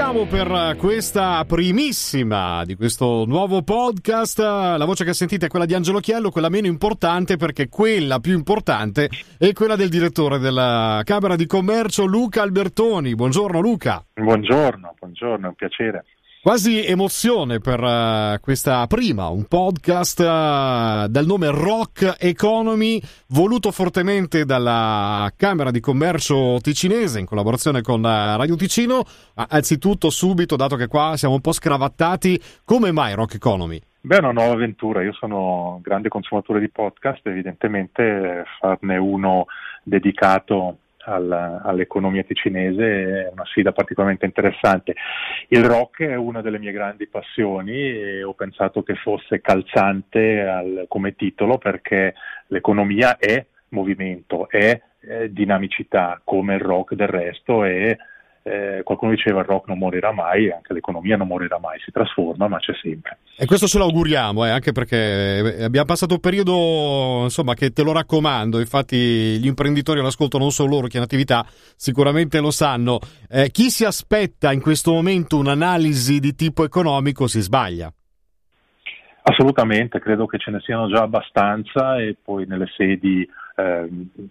Siamo 0.00 0.24
per 0.24 0.76
questa 0.78 1.44
primissima 1.46 2.64
di 2.64 2.74
questo 2.74 3.26
nuovo 3.26 3.62
podcast. 3.62 4.38
La 4.38 4.86
voce 4.86 5.04
che 5.04 5.12
sentite 5.12 5.44
è 5.44 5.48
quella 5.50 5.66
di 5.66 5.74
Angelo 5.74 5.98
Chiello, 6.00 6.30
quella 6.30 6.48
meno 6.48 6.66
importante 6.66 7.36
perché 7.36 7.68
quella 7.68 8.18
più 8.18 8.32
importante 8.32 9.10
è 9.36 9.52
quella 9.52 9.76
del 9.76 9.90
direttore 9.90 10.38
della 10.38 11.02
Camera 11.04 11.36
di 11.36 11.44
Commercio 11.44 12.06
Luca 12.06 12.40
Albertoni. 12.40 13.14
Buongiorno 13.14 13.60
Luca. 13.60 14.02
Buongiorno, 14.14 14.94
buongiorno, 14.98 15.44
è 15.44 15.48
un 15.48 15.54
piacere. 15.54 16.06
Quasi 16.42 16.86
emozione 16.86 17.58
per 17.58 17.82
uh, 17.82 18.40
questa 18.40 18.86
prima, 18.86 19.28
un 19.28 19.44
podcast 19.44 20.20
uh, 20.20 21.06
dal 21.06 21.26
nome 21.26 21.50
Rock 21.50 22.16
Economy, 22.18 22.98
voluto 23.28 23.70
fortemente 23.70 24.46
dalla 24.46 25.30
Camera 25.36 25.70
di 25.70 25.80
Commercio 25.80 26.56
ticinese 26.62 27.18
in 27.18 27.26
collaborazione 27.26 27.82
con 27.82 28.00
uh, 28.00 28.38
Radio 28.38 28.56
Ticino. 28.56 29.04
anzitutto, 29.34 30.08
subito, 30.08 30.56
dato 30.56 30.76
che 30.76 30.86
qua 30.86 31.12
siamo 31.18 31.34
un 31.34 31.42
po' 31.42 31.52
scravattati, 31.52 32.40
come 32.64 32.90
mai 32.90 33.12
Rock 33.14 33.34
Economy? 33.34 33.78
Beh, 34.00 34.16
è 34.16 34.20
una 34.20 34.32
nuova 34.32 34.54
avventura. 34.54 35.02
Io 35.02 35.12
sono 35.12 35.74
un 35.74 35.80
grande 35.82 36.08
consumatore 36.08 36.58
di 36.58 36.70
podcast, 36.70 37.20
evidentemente 37.26 38.44
farne 38.58 38.96
uno 38.96 39.44
dedicato 39.82 40.78
al, 41.10 41.60
all'economia 41.62 42.22
ticinese 42.22 43.24
è 43.24 43.30
una 43.32 43.44
sfida 43.46 43.72
particolarmente 43.72 44.26
interessante. 44.26 44.94
Il 45.48 45.64
rock 45.64 46.02
è 46.02 46.14
una 46.14 46.40
delle 46.40 46.58
mie 46.58 46.72
grandi 46.72 47.06
passioni 47.08 47.72
e 47.72 48.22
ho 48.22 48.34
pensato 48.34 48.82
che 48.82 48.94
fosse 48.94 49.40
calzante 49.40 50.40
al, 50.40 50.84
come 50.88 51.14
titolo 51.14 51.58
perché 51.58 52.14
l'economia 52.48 53.16
è 53.18 53.44
movimento, 53.70 54.48
è, 54.48 54.80
è 55.00 55.28
dinamicità 55.28 56.20
come 56.24 56.54
il 56.54 56.60
rock 56.60 56.94
del 56.94 57.08
resto 57.08 57.64
e 57.64 57.98
eh, 58.42 58.80
qualcuno 58.84 59.12
diceva 59.12 59.40
il 59.40 59.46
rock 59.46 59.68
non 59.68 59.78
morirà 59.78 60.12
mai, 60.12 60.50
anche 60.50 60.72
l'economia 60.72 61.16
non 61.16 61.26
morirà 61.26 61.58
mai, 61.58 61.78
si 61.84 61.90
trasforma 61.90 62.48
ma 62.48 62.58
c'è 62.58 62.72
sempre. 62.80 63.18
E 63.36 63.46
questo 63.46 63.66
ce 63.66 63.78
l'auguriamo, 63.78 64.46
eh, 64.46 64.50
anche 64.50 64.72
perché 64.72 65.56
eh, 65.56 65.64
abbiamo 65.64 65.86
passato 65.86 66.14
un 66.14 66.20
periodo 66.20 67.20
insomma, 67.24 67.54
che 67.54 67.70
te 67.70 67.82
lo 67.82 67.92
raccomando, 67.92 68.58
infatti 68.58 68.96
gli 69.38 69.46
imprenditori 69.46 70.00
all'ascolto 70.00 70.38
non 70.38 70.50
solo 70.50 70.70
loro 70.70 70.86
che 70.86 70.96
in 70.96 71.02
attività 71.02 71.44
sicuramente 71.76 72.40
lo 72.40 72.50
sanno. 72.50 72.98
Eh, 73.28 73.50
chi 73.50 73.70
si 73.70 73.84
aspetta 73.84 74.52
in 74.52 74.60
questo 74.60 74.92
momento 74.92 75.36
un'analisi 75.36 76.18
di 76.18 76.34
tipo 76.34 76.64
economico 76.64 77.26
si 77.26 77.40
sbaglia. 77.40 77.92
Assolutamente, 79.22 80.00
credo 80.00 80.26
che 80.26 80.38
ce 80.38 80.50
ne 80.50 80.60
siano 80.60 80.88
già 80.88 81.02
abbastanza 81.02 81.98
e 81.98 82.16
poi 82.22 82.46
nelle 82.46 82.66
sedi 82.74 83.28
eh, 83.60 83.88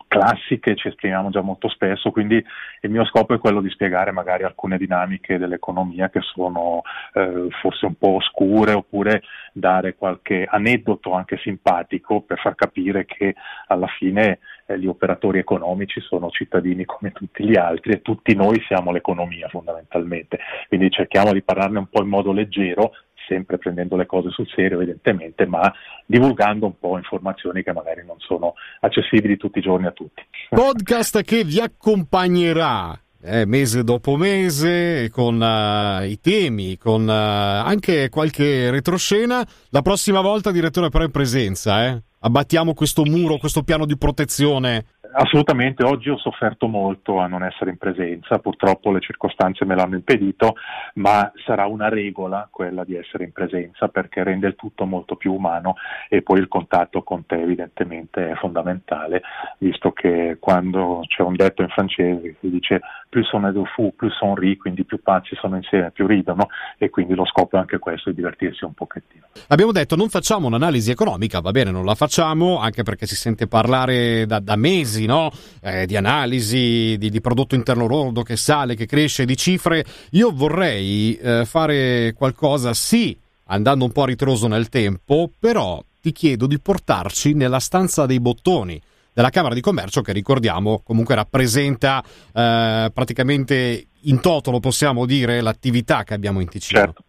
classiche 0.07 0.75
ci 0.75 0.87
esprimiamo 0.87 1.29
già 1.29 1.41
molto 1.41 1.69
spesso, 1.69 2.09
quindi 2.09 2.43
il 2.81 2.89
mio 2.89 3.05
scopo 3.05 3.35
è 3.35 3.39
quello 3.39 3.61
di 3.61 3.69
spiegare 3.69 4.11
magari 4.11 4.43
alcune 4.43 4.77
dinamiche 4.77 5.37
dell'economia 5.37 6.09
che 6.09 6.21
sono 6.21 6.81
eh, 7.13 7.47
forse 7.61 7.85
un 7.85 7.95
po' 7.95 8.15
oscure 8.15 8.73
oppure 8.73 9.21
dare 9.53 9.95
qualche 9.95 10.47
aneddoto 10.49 11.13
anche 11.13 11.37
simpatico 11.37 12.21
per 12.21 12.39
far 12.39 12.55
capire 12.55 13.05
che 13.05 13.35
alla 13.67 13.87
fine 13.87 14.39
eh, 14.65 14.79
gli 14.79 14.87
operatori 14.87 15.37
economici 15.37 16.01
sono 16.01 16.29
cittadini 16.29 16.85
come 16.85 17.11
tutti 17.11 17.45
gli 17.45 17.57
altri 17.57 17.93
e 17.93 18.01
tutti 18.01 18.35
noi 18.35 18.59
siamo 18.65 18.91
l'economia 18.91 19.47
fondamentalmente, 19.49 20.39
quindi 20.67 20.89
cerchiamo 20.89 21.31
di 21.31 21.43
parlarne 21.43 21.77
un 21.77 21.87
po' 21.87 22.01
in 22.01 22.09
modo 22.09 22.31
leggero 22.31 22.93
sempre 23.29 23.57
prendendo 23.57 23.95
le 23.95 24.05
cose 24.05 24.29
sul 24.31 24.47
serio 24.49 24.81
evidentemente, 24.81 25.45
ma 25.45 25.71
divulgando 26.05 26.65
un 26.65 26.77
po' 26.77 26.97
informazioni 26.97 27.63
che 27.63 27.71
magari 27.71 28.03
non 28.05 28.17
sono 28.19 28.55
accessibili 28.81 29.37
tutti 29.37 29.59
i 29.59 29.61
giorni 29.61 29.85
a 29.85 29.91
tutti. 29.91 30.21
Podcast 30.49 31.21
che 31.21 31.43
vi 31.43 31.61
accompagnerà 31.61 32.99
eh, 33.21 33.45
mese 33.45 33.83
dopo 33.83 34.15
mese, 34.15 35.09
con 35.11 35.39
uh, 35.39 36.03
i 36.03 36.19
temi, 36.19 36.77
con 36.77 37.07
uh, 37.07 37.11
anche 37.11 38.09
qualche 38.09 38.71
retroscena. 38.71 39.45
La 39.69 39.81
prossima 39.81 40.21
volta, 40.21 40.51
direttore, 40.51 40.89
però 40.89 41.03
in 41.03 41.11
presenza, 41.11 41.85
eh? 41.85 42.01
Abbattiamo 42.21 42.73
questo 42.73 43.03
muro, 43.05 43.37
questo 43.37 43.63
piano 43.63 43.85
di 43.85 43.97
protezione 43.97 44.85
Assolutamente, 45.11 45.83
oggi 45.83 46.09
ho 46.09 46.17
sofferto 46.17 46.67
molto 46.67 47.17
a 47.17 47.25
non 47.25 47.43
essere 47.43 47.71
in 47.71 47.77
presenza, 47.77 48.37
purtroppo 48.37 48.91
le 48.91 48.99
circostanze 48.99 49.65
me 49.65 49.75
l'hanno 49.75 49.95
impedito, 49.95 50.55
ma 50.95 51.31
sarà 51.45 51.65
una 51.65 51.89
regola 51.89 52.47
quella 52.51 52.83
di 52.83 52.95
essere 52.95 53.23
in 53.23 53.31
presenza 53.31 53.87
perché 53.87 54.23
rende 54.23 54.47
il 54.47 54.55
tutto 54.55 54.85
molto 54.85 55.15
più 55.15 55.33
umano 55.33 55.75
e 56.09 56.21
poi 56.21 56.39
il 56.39 56.47
contatto 56.47 57.01
con 57.01 57.25
te 57.25 57.41
evidentemente 57.41 58.29
è 58.29 58.35
fondamentale, 58.35 59.21
visto 59.57 59.91
che 59.91 60.37
quando 60.39 61.01
c'è 61.07 61.23
un 61.23 61.35
detto 61.35 61.63
in 61.63 61.69
francese 61.69 62.21
che 62.21 62.35
si 62.39 62.49
dice 62.49 62.81
più 63.09 63.23
sono 63.23 63.51
de 63.51 63.63
fou, 63.75 63.93
più 63.95 64.09
sono 64.11 64.35
ri, 64.35 64.57
quindi 64.57 64.85
più 64.85 65.01
pazzi 65.01 65.35
sono 65.35 65.55
insieme, 65.55 65.89
più 65.89 66.05
ridono 66.05 66.49
e 66.77 66.91
quindi 66.91 67.15
lo 67.15 67.25
scopo 67.25 67.55
è 67.55 67.59
anche 67.59 67.79
questo 67.79 68.11
di 68.11 68.17
divertirsi 68.17 68.63
un 68.63 68.73
pochettino. 68.73 69.25
Abbiamo 69.47 69.71
detto 69.71 69.95
non 69.95 70.09
facciamo 70.09 70.45
un'analisi 70.45 70.91
economica, 70.91 71.39
va 71.39 71.51
bene, 71.51 71.71
non 71.71 71.85
la 71.85 71.95
facciamo, 71.95 72.59
anche 72.59 72.83
perché 72.83 73.07
si 73.07 73.15
sente 73.15 73.47
parlare 73.47 74.27
da, 74.27 74.39
da 74.39 74.55
mesi 74.55 74.98
mesi 74.99 75.05
no? 75.05 75.31
eh, 75.61 75.85
di 75.85 75.95
analisi 75.95 76.95
di, 76.97 77.09
di, 77.09 77.21
prodotto 77.21 77.55
interno 77.55 77.87
lordo 77.87 78.23
che 78.23 78.35
sale, 78.35 78.75
che 78.75 78.85
cresce, 78.85 79.25
di 79.25 79.37
cifre. 79.37 79.85
Io 80.11 80.31
vorrei 80.33 81.15
eh, 81.15 81.45
fare 81.45 82.13
qualcosa, 82.13 82.73
sì, 82.73 83.17
andando 83.45 83.85
un 83.85 83.91
po' 83.91 84.03
a 84.03 84.07
ritroso 84.07 84.47
nel 84.47 84.69
tempo, 84.69 85.31
però 85.37 85.83
ti 86.01 86.11
chiedo 86.11 86.47
di 86.47 86.59
portarci 86.59 87.33
nella 87.33 87.59
stanza 87.59 88.05
dei 88.05 88.19
bottoni 88.19 88.81
della 89.13 89.29
Camera 89.29 89.53
di 89.53 89.61
Commercio 89.61 90.01
che 90.01 90.13
ricordiamo 90.13 90.81
comunque 90.81 91.15
rappresenta 91.15 92.01
eh, 92.01 92.89
praticamente 92.93 93.87
in 94.03 94.21
toto 94.21 94.49
lo 94.49 94.61
possiamo 94.61 95.05
dire 95.05 95.41
l'attività 95.41 96.03
che 96.03 96.13
abbiamo 96.13 96.39
in 96.39 96.47
Ticino. 96.47 96.79
Certo. 96.79 97.03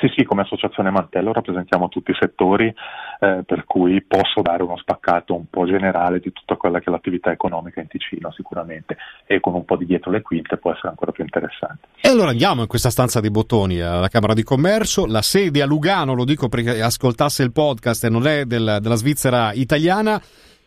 Sì, 0.00 0.08
sì, 0.16 0.24
come 0.24 0.42
associazione 0.42 0.90
Mantello 0.90 1.32
rappresentiamo 1.32 1.88
tutti 1.88 2.12
i 2.12 2.16
settori, 2.18 2.72
eh, 3.20 3.42
per 3.44 3.64
cui 3.64 4.00
posso 4.02 4.42
dare 4.42 4.62
uno 4.62 4.76
spaccato 4.76 5.34
un 5.34 5.46
po' 5.50 5.66
generale 5.66 6.20
di 6.20 6.32
tutta 6.32 6.54
quella 6.54 6.78
che 6.78 6.84
è 6.86 6.90
l'attività 6.90 7.32
economica 7.32 7.80
in 7.80 7.88
Ticino 7.88 8.30
sicuramente. 8.30 8.96
E 9.26 9.40
con 9.40 9.54
un 9.54 9.64
po' 9.64 9.76
di 9.76 9.86
dietro 9.86 10.12
le 10.12 10.22
quinte 10.22 10.56
può 10.56 10.70
essere 10.70 10.88
ancora 10.88 11.10
più 11.10 11.24
interessante. 11.24 11.88
E 12.00 12.08
allora 12.08 12.30
andiamo 12.30 12.60
in 12.60 12.68
questa 12.68 12.90
stanza 12.90 13.20
dei 13.20 13.30
bottoni 13.30 13.80
alla 13.80 14.08
Camera 14.08 14.34
di 14.34 14.44
Commercio, 14.44 15.04
la 15.06 15.22
sede 15.22 15.62
a 15.62 15.66
Lugano, 15.66 16.14
lo 16.14 16.24
dico 16.24 16.48
perché 16.48 16.80
ascoltasse 16.80 17.42
il 17.42 17.50
podcast 17.50 18.04
e 18.04 18.08
non 18.08 18.26
è 18.28 18.44
del, 18.44 18.78
della 18.80 18.94
Svizzera 18.94 19.52
italiana, 19.52 20.20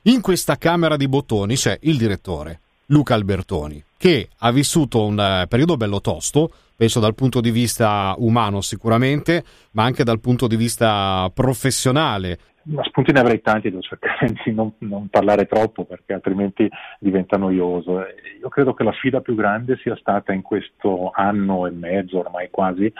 in 0.03 0.19
questa 0.19 0.57
Camera 0.57 0.97
di 0.97 1.07
bottoni 1.07 1.55
c'è 1.55 1.77
il 1.83 1.97
direttore 1.97 2.59
Luca 2.87 3.13
Albertoni 3.13 3.81
che 4.01 4.29
ha 4.39 4.51
vissuto 4.51 5.05
un 5.05 5.19
eh, 5.19 5.45
periodo 5.47 5.77
bello 5.77 6.01
tosto, 6.01 6.49
penso 6.75 6.99
dal 6.99 7.13
punto 7.13 7.39
di 7.39 7.51
vista 7.51 8.15
umano 8.17 8.59
sicuramente, 8.61 9.43
ma 9.73 9.83
anche 9.83 10.03
dal 10.03 10.19
punto 10.19 10.47
di 10.47 10.55
vista 10.55 11.29
professionale. 11.31 12.39
Ma 12.63 12.83
spunti 12.83 13.11
ne 13.11 13.19
avrei 13.19 13.41
tanti, 13.41 13.69
devo 13.69 13.83
cercare 13.83 14.33
di 14.43 14.53
non, 14.55 14.73
non, 14.79 15.07
parlare 15.07 15.45
troppo 15.45 15.85
perché 15.85 16.13
altrimenti 16.13 16.67
diventa 16.99 17.37
noioso. 17.37 17.99
Io 18.41 18.49
credo 18.49 18.73
che 18.73 18.83
la 18.83 18.93
sfida 18.93 19.21
più 19.21 19.35
grande 19.35 19.77
sia 19.83 19.95
stata 19.97 20.33
in 20.33 20.41
questo 20.41 21.11
anno 21.13 21.67
e 21.67 21.69
mezzo, 21.69 22.17
ormai 22.17 22.49
quasi, 22.49 22.91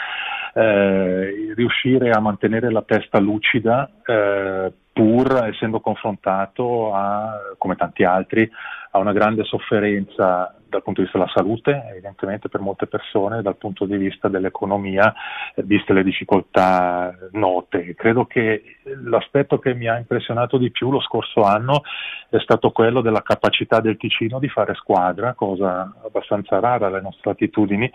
eh, 0.54 1.54
riuscire 1.56 2.12
a 2.12 2.20
mantenere 2.20 2.72
la 2.72 2.84
testa 2.84 3.18
lucida 3.18 3.90
eh, 4.06 4.72
pur 4.94 5.48
essendo 5.52 5.80
confrontato 5.80 6.94
a, 6.94 7.40
come 7.58 7.76
tanti 7.76 8.04
altri, 8.04 8.48
a 8.92 9.00
una 9.00 9.14
grande 9.14 9.46
sofferenza 9.46 10.56
dal 10.72 10.84
punto 10.84 11.02
di 11.02 11.08
vista 11.08 11.20
della 11.20 11.32
salute, 11.34 11.84
evidentemente 11.90 12.48
per 12.48 12.62
molte 12.62 12.88
persone, 12.88 13.42
dal 13.42 13.58
punto 13.58 13.86
di 13.86 13.98
vista 13.98 14.30
dell'economia, 14.30 15.14
eh, 15.54 15.64
viste 15.64 15.92
le 15.94 16.04
difficoltà 16.04 17.14
note. 17.34 17.94
Credo 17.96 18.26
che 18.26 18.64
l'aspetto 19.04 19.60
che 19.60 19.74
mi 19.74 19.88
ha 19.88 19.98
impressionato 19.98 20.58
di 20.58 20.72
più 20.72 20.90
lo 20.90 21.02
scorso 21.02 21.44
anno 21.44 21.84
è 22.30 22.40
stato 22.40 22.72
quello 22.72 23.02
della 23.02 23.22
capacità 23.22 23.82
del 23.82 23.98
Ticino 23.98 24.40
di 24.40 24.48
fare 24.48 24.74
squadra, 24.76 25.34
cosa 25.34 25.94
abbastanza 26.04 26.60
rara 26.60 26.88
alle 26.88 27.02
nostre 27.02 27.32
attitudini, 27.32 27.92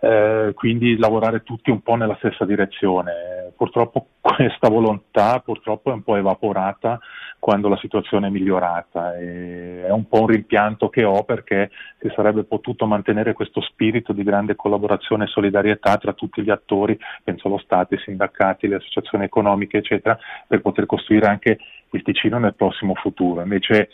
eh, 0.00 0.52
quindi 0.54 0.98
lavorare 0.98 1.42
tutti 1.42 1.70
un 1.70 1.80
po' 1.80 1.94
nella 1.94 2.16
stessa 2.16 2.44
direzione. 2.44 3.41
Purtroppo 3.62 4.08
questa 4.20 4.68
volontà 4.68 5.38
purtroppo 5.38 5.90
è 5.90 5.92
un 5.92 6.02
po' 6.02 6.16
evaporata 6.16 6.98
quando 7.38 7.68
la 7.68 7.76
situazione 7.76 8.26
è 8.26 8.30
migliorata. 8.30 9.16
E 9.16 9.84
è 9.86 9.90
un 9.90 10.08
po' 10.08 10.22
un 10.22 10.26
rimpianto 10.26 10.88
che 10.88 11.04
ho 11.04 11.22
perché 11.22 11.70
si 12.00 12.10
sarebbe 12.12 12.42
potuto 12.42 12.86
mantenere 12.86 13.34
questo 13.34 13.60
spirito 13.60 14.12
di 14.12 14.24
grande 14.24 14.56
collaborazione 14.56 15.24
e 15.24 15.28
solidarietà 15.28 15.96
tra 15.96 16.12
tutti 16.12 16.42
gli 16.42 16.50
attori, 16.50 16.98
penso 17.22 17.46
allo 17.46 17.58
Stato, 17.58 17.94
i 17.94 17.98
sindacati, 17.98 18.66
le 18.66 18.76
associazioni 18.76 19.24
economiche, 19.24 19.78
eccetera, 19.78 20.18
per 20.44 20.60
poter 20.60 20.86
costruire 20.86 21.26
anche 21.26 21.58
il 21.90 22.02
Ticino 22.02 22.38
nel 22.38 22.56
prossimo 22.56 22.94
futuro. 22.94 23.42
Invece 23.42 23.90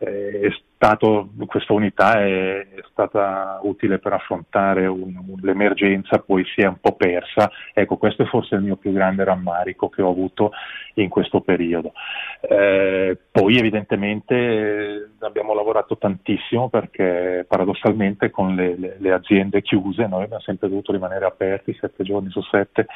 è 0.00 0.48
stato, 0.76 1.28
questa 1.44 1.74
unità 1.74 2.22
è, 2.24 2.66
stata 2.90 3.60
utile 3.62 3.98
per 3.98 4.14
affrontare 4.14 4.86
un, 4.86 5.36
l'emergenza, 5.42 6.18
poi 6.18 6.44
si 6.54 6.62
è 6.62 6.66
un 6.66 6.78
po' 6.80 6.92
persa. 6.92 7.50
Ecco, 7.74 7.98
questo 7.98 8.22
è 8.22 8.26
forse 8.26 8.54
il 8.54 8.62
mio 8.62 8.76
più 8.76 8.92
grande 8.92 9.24
rammarico 9.24 9.90
che 9.90 10.00
ho 10.00 10.10
avuto 10.10 10.52
in 10.94 11.10
questo 11.10 11.42
periodo. 11.42 11.92
Eh, 12.40 13.16
poi 13.30 13.58
evidentemente 13.58 15.10
abbiamo 15.20 15.52
lavorato 15.52 15.98
tantissimo 15.98 16.70
perché 16.70 17.44
paradossalmente 17.46 18.30
con 18.30 18.54
le, 18.54 18.76
le, 18.78 18.96
le, 18.98 19.12
aziende 19.12 19.60
chiuse 19.60 20.06
noi 20.06 20.24
abbiamo 20.24 20.42
sempre 20.42 20.68
dovuto 20.68 20.92
rimanere 20.92 21.26
aperti 21.26 21.76
7 21.78 22.02
giorni 22.02 22.30
su 22.30 22.40
7, 22.40 22.86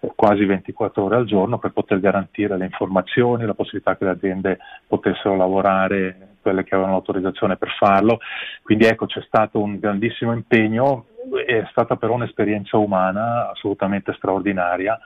eh, 0.00 0.12
quasi 0.14 0.44
24 0.44 1.02
ore 1.02 1.16
al 1.16 1.26
giorno 1.26 1.58
per 1.58 1.72
poter 1.72 1.98
garantire 1.98 2.56
le 2.56 2.66
informazioni, 2.66 3.44
la 3.44 3.54
possibilità 3.54 3.96
che 3.96 4.04
le 4.04 4.10
aziende 4.10 4.58
potessero 4.86 5.36
lavorare 5.36 6.31
quelle 6.42 6.64
che 6.64 6.74
avevano 6.74 6.96
l'autorizzazione 6.96 7.56
per 7.56 7.70
farlo. 7.78 8.18
Quindi 8.62 8.84
ecco, 8.84 9.06
c'è 9.06 9.22
stato 9.22 9.62
un 9.62 9.78
grandissimo 9.78 10.32
impegno, 10.32 11.06
è 11.46 11.64
stata 11.70 11.96
però 11.96 12.14
un'esperienza 12.14 12.76
umana 12.76 13.50
assolutamente 13.50 14.12
straordinaria 14.12 14.98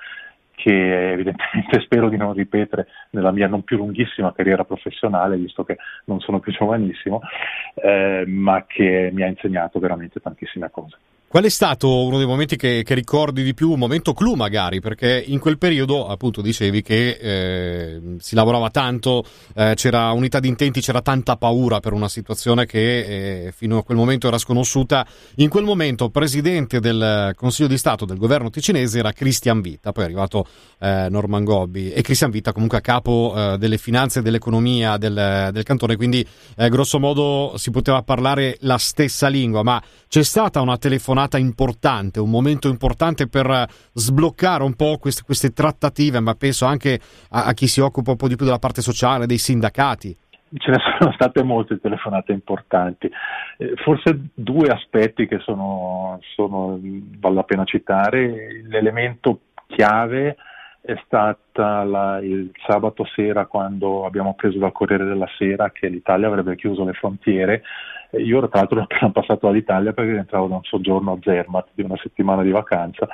che 0.56 1.12
evidentemente 1.12 1.81
spero 1.85 2.09
di 2.09 2.17
non 2.17 2.33
ripetere 2.33 2.88
nella 3.11 3.31
mia 3.31 3.47
non 3.47 3.62
più 3.62 3.77
lunghissima 3.77 4.33
carriera 4.33 4.65
professionale, 4.65 5.37
visto 5.37 5.62
che 5.65 5.77
non 6.06 6.19
sono 6.21 6.41
più 6.41 6.50
giovanissimo, 6.50 7.21
eh, 7.75 8.25
ma 8.27 8.65
che 8.67 9.11
mi 9.12 9.23
ha 9.23 9.27
insegnato 9.27 9.79
veramente 9.79 10.19
tantissime 10.19 10.71
cose. 10.71 10.97
Qual 11.37 11.49
è 11.49 11.50
stato 11.50 12.03
uno 12.06 12.17
dei 12.17 12.27
momenti 12.27 12.56
che, 12.56 12.83
che, 12.83 12.94
ricordi 12.94 13.43
di 13.43 13.53
più, 13.53 13.71
un 13.71 13.79
momento 13.79 14.15
clou 14.15 14.37
magari, 14.37 14.81
perché 14.81 15.23
in 15.27 15.38
quel 15.38 15.59
periodo 15.59 16.09
appunto 16.09 16.41
dicevi 16.41 16.81
che 16.81 17.11
eh, 17.11 18.00
si 18.21 18.35
lavorava 18.35 18.71
tanto, 18.71 19.23
eh, 19.55 19.75
c'era 19.75 20.12
unità 20.12 20.41
di 20.41 20.49
intenti, 20.49 20.81
c'era 20.81 21.03
tanta 21.03 21.37
paura 21.37 21.79
per 21.79 21.93
una 21.93 22.09
situazione 22.09 22.65
che 22.65 23.49
eh, 23.49 23.53
fino 23.55 23.77
a 23.77 23.85
quel 23.85 23.99
momento 23.99 24.29
era 24.29 24.38
sconosciuta. 24.38 25.06
In 25.35 25.50
quel 25.50 25.65
momento 25.65 26.09
presidente 26.09 26.81
del 26.81 27.35
Consiglio 27.37 27.69
di 27.69 27.77
Stato 27.77 28.06
del 28.06 28.17
governo 28.17 28.49
ticinese 28.49 29.00
era 29.00 29.12
Christian 29.12 29.61
Vita, 29.61 29.93
poi 29.93 30.05
è 30.05 30.06
arrivato 30.06 30.47
eh, 30.79 31.09
Norman 31.11 31.44
Gobbi. 31.44 31.93
E 31.93 32.00
Christian 32.00 32.31
Vita 32.31 32.55
comunque 32.55 32.79
a 32.79 32.81
capo 32.81 33.35
eh, 33.37 33.59
delle 33.59 33.77
finanze 33.77 34.21
e 34.21 34.23
dell'economia 34.23 34.97
del, 34.97 35.50
del 35.53 35.65
cantone, 35.65 35.97
quindi 35.97 36.27
eh, 36.56 36.71
grosso 36.71 36.99
modo 36.99 37.56
si 37.59 37.71
poteva 37.71 38.00
parlare 38.00 38.56
la 38.61 38.79
stessa 38.79 39.29
lingua, 39.29 39.62
ma 39.62 39.83
c'è 40.09 40.23
stata 40.23 40.62
una 40.62 40.79
telefonata 40.79 41.25
telefonata 41.26 41.38
importante, 41.38 42.20
un 42.20 42.31
momento 42.31 42.69
importante 42.69 43.28
per 43.28 43.67
sbloccare 43.93 44.62
un 44.62 44.75
po' 44.75 44.99
queste, 44.99 45.23
queste 45.25 45.52
trattative, 45.52 46.20
ma 46.20 46.34
penso 46.34 46.64
anche 46.64 46.99
a, 47.31 47.46
a 47.46 47.52
chi 47.52 47.67
si 47.67 47.81
occupa 47.81 48.12
un 48.12 48.17
po' 48.17 48.28
di 48.28 48.37
più 48.37 48.44
della 48.44 48.58
parte 48.58 48.81
sociale, 48.81 49.26
dei 49.26 49.38
sindacati. 49.38 50.17
Ce 50.56 50.70
ne 50.70 50.78
sono 50.99 51.12
state 51.12 51.43
molte 51.43 51.78
telefonate 51.81 52.32
importanti, 52.32 53.11
eh, 53.58 53.75
forse 53.76 54.28
due 54.32 54.69
aspetti 54.69 55.26
che 55.26 55.38
sono, 55.40 56.19
sono, 56.34 56.78
vale 57.19 57.34
la 57.34 57.43
pena 57.43 57.64
citare. 57.64 58.62
L'elemento 58.67 59.40
chiave 59.67 60.37
è 60.81 60.94
stata 61.05 61.82
la, 61.82 62.20
il 62.23 62.52
sabato 62.64 63.05
sera 63.05 63.46
quando 63.46 64.06
abbiamo 64.06 64.34
preso 64.34 64.58
dal 64.58 64.70
Corriere 64.70 65.05
della 65.05 65.28
Sera 65.37 65.70
che 65.70 65.88
l'Italia 65.88 66.28
avrebbe 66.28 66.55
chiuso 66.55 66.84
le 66.84 66.93
frontiere 66.93 67.62
io 68.18 68.46
tra 68.48 68.60
l'altro 68.60 68.76
ero 68.80 68.86
appena 68.90 69.10
passato 69.10 69.48
all'Italia 69.48 69.92
perché 69.92 70.12
rientravo 70.12 70.46
da 70.46 70.54
un 70.56 70.64
soggiorno 70.64 71.12
a 71.12 71.18
Zermatt 71.20 71.68
di 71.74 71.82
una 71.82 71.96
settimana 71.96 72.42
di 72.42 72.50
vacanza, 72.50 73.06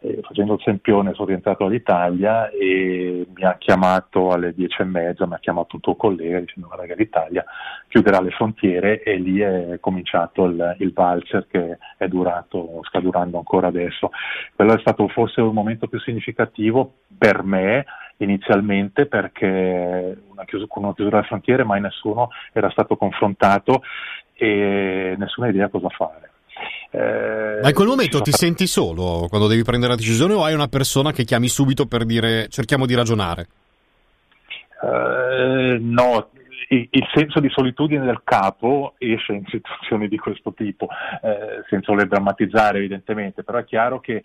eh, 0.00 0.20
facendo 0.22 0.54
il 0.54 0.62
sempione 0.62 1.14
sono 1.14 1.28
rientrato 1.28 1.64
all'Italia 1.64 2.50
e 2.50 3.26
mi 3.34 3.44
ha 3.44 3.56
chiamato 3.58 4.30
alle 4.30 4.54
dieci 4.54 4.82
e 4.82 4.84
mezza, 4.84 5.26
mi 5.26 5.34
ha 5.34 5.38
chiamato 5.38 5.76
un 5.76 5.80
tuo 5.80 5.94
collega 5.94 6.40
dicendo 6.40 6.68
guarda 6.68 6.86
che 6.86 6.94
l'Italia 6.94 7.44
chiuderà 7.88 8.20
le 8.20 8.30
frontiere 8.30 9.02
e 9.02 9.16
lì 9.16 9.40
è 9.40 9.78
cominciato 9.80 10.44
il, 10.44 10.76
il 10.78 10.92
valzer 10.92 11.46
che 11.46 11.78
è 11.96 12.08
durato, 12.08 12.80
sta 12.82 13.00
durando 13.00 13.38
ancora 13.38 13.68
adesso. 13.68 14.10
Quello 14.54 14.74
è 14.74 14.80
stato 14.80 15.08
forse 15.08 15.40
un 15.40 15.54
momento 15.54 15.86
più 15.88 16.00
significativo 16.00 16.92
per 17.16 17.42
me 17.42 17.84
inizialmente 18.18 19.06
perché 19.06 20.16
una 20.30 20.44
chiusura, 20.44 20.70
con 20.70 20.84
una 20.84 20.94
chiusura 20.94 21.16
delle 21.16 21.28
frontiere 21.28 21.64
mai 21.64 21.80
nessuno 21.80 22.28
era 22.52 22.70
stato 22.70 22.96
confrontato 22.96 23.82
e 24.34 25.14
nessuna 25.18 25.48
idea 25.48 25.68
cosa 25.68 25.88
fare. 25.88 26.30
Eh, 26.90 27.58
Ma 27.60 27.68
in 27.68 27.74
quel 27.74 27.88
momento 27.88 28.20
ti 28.20 28.30
stati... 28.30 28.46
senti 28.46 28.66
solo 28.66 29.26
quando 29.28 29.48
devi 29.48 29.62
prendere 29.62 29.92
la 29.92 29.98
decisione 29.98 30.34
o 30.34 30.44
hai 30.44 30.54
una 30.54 30.68
persona 30.68 31.12
che 31.12 31.24
chiami 31.24 31.48
subito 31.48 31.86
per 31.86 32.04
dire 32.04 32.48
cerchiamo 32.48 32.86
di 32.86 32.94
ragionare? 32.94 33.46
Uh, 34.80 35.78
no, 35.80 36.30
il, 36.68 36.88
il, 36.90 37.06
senso 37.12 37.40
di 37.40 37.48
solitudine 37.48 38.04
del 38.04 38.20
capo 38.22 38.94
esce 38.98 39.32
in 39.32 39.44
situazioni 39.46 40.08
di 40.08 40.18
questo 40.18 40.52
tipo, 40.52 40.88
eh, 41.22 41.64
senza 41.68 41.90
voler 41.90 42.06
drammatizzare 42.06 42.78
evidentemente, 42.78 43.42
però 43.42 43.58
è 43.58 43.64
chiaro 43.64 44.00
che 44.00 44.24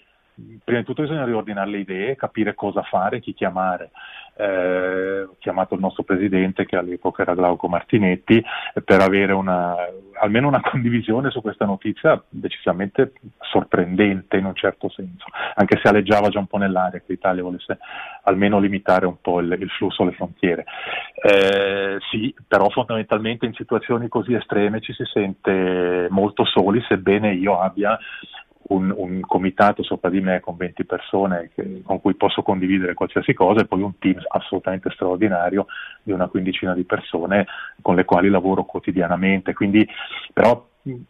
prima 0.64 0.80
di 0.80 0.86
tutto 0.86 1.02
bisogna 1.02 1.26
riordinare 1.26 1.70
le 1.70 1.80
idee, 1.80 2.16
capire 2.16 2.54
cosa 2.54 2.82
fare, 2.84 3.20
chi 3.20 3.34
chiamare. 3.34 3.92
Eh, 4.36 5.24
ho 5.24 5.36
chiamato 5.40 5.74
il 5.74 5.82
nostro 5.82 6.04
presidente, 6.04 6.66
che 6.66 6.78
all'epoca 6.78 7.24
era 7.24 7.34
Glauco 7.34 7.68
Martinetti, 7.68 8.42
per 8.86 9.02
avere 9.02 9.34
una, 9.34 9.76
almeno 10.20 10.48
una 10.48 10.62
condivisione 10.64 11.30
su 11.30 11.42
questa 11.42 11.66
notizia 11.66 12.22
decisamente 12.30 13.14
sorprendente 13.40 14.38
in 14.38 14.46
un 14.46 14.56
certo 14.56 14.90
senso, 14.90 15.26
anche 15.56 15.80
se 15.82 15.90
alleggiava 15.90 16.30
già 16.30 16.40
un 16.40 16.48
po' 16.48 16.58
nell'aria 16.58 17.00
che 17.00 17.06
l'Italia 17.08 17.44
volesse 17.44 17.80
almeno 18.24 18.60
limitare 18.60 19.06
un 19.06 19.20
po' 19.20 19.40
il, 19.40 19.58
il 19.60 19.70
flusso 19.70 20.04
alle 20.04 20.14
frontiere. 20.14 20.66
Eh, 21.22 21.98
sì, 22.12 22.34
però 22.48 22.70
fondamentalmente 22.70 23.46
in 23.46 23.54
situazioni 23.54 24.08
così 24.08 24.34
estreme 24.34 24.82
ci 24.82 24.94
si 24.94 25.04
sente 25.06 26.08
molto 26.10 26.46
soli, 26.46 26.82
sebbene 26.88 27.34
io 27.34 27.60
abbia 27.60 27.98
un, 28.70 28.94
un, 28.96 29.22
comitato 29.22 29.84
sopra 29.84 30.10
di 30.10 30.22
me 30.22 30.40
con 30.40 30.56
20 30.58 30.86
persone 30.86 31.52
che, 31.54 31.82
con 31.84 32.02
cui 32.02 32.16
posso 32.16 32.42
condividere 32.42 32.94
qualsiasi 32.94 33.34
cosa 33.34 33.62
e 33.62 33.66
poi 33.66 33.82
un 33.82 33.98
team 33.98 34.22
assolutamente 34.28 34.90
straordinario 34.92 35.68
di 36.04 36.12
una 36.12 36.28
quindicina 36.28 36.74
di 36.74 36.84
persone 36.84 37.46
con 37.82 37.96
le 37.96 38.06
quali 38.06 38.30
lavoro 38.30 38.64
quotidianamente. 38.66 39.54
Quindi, 39.54 39.88
però 40.34 40.68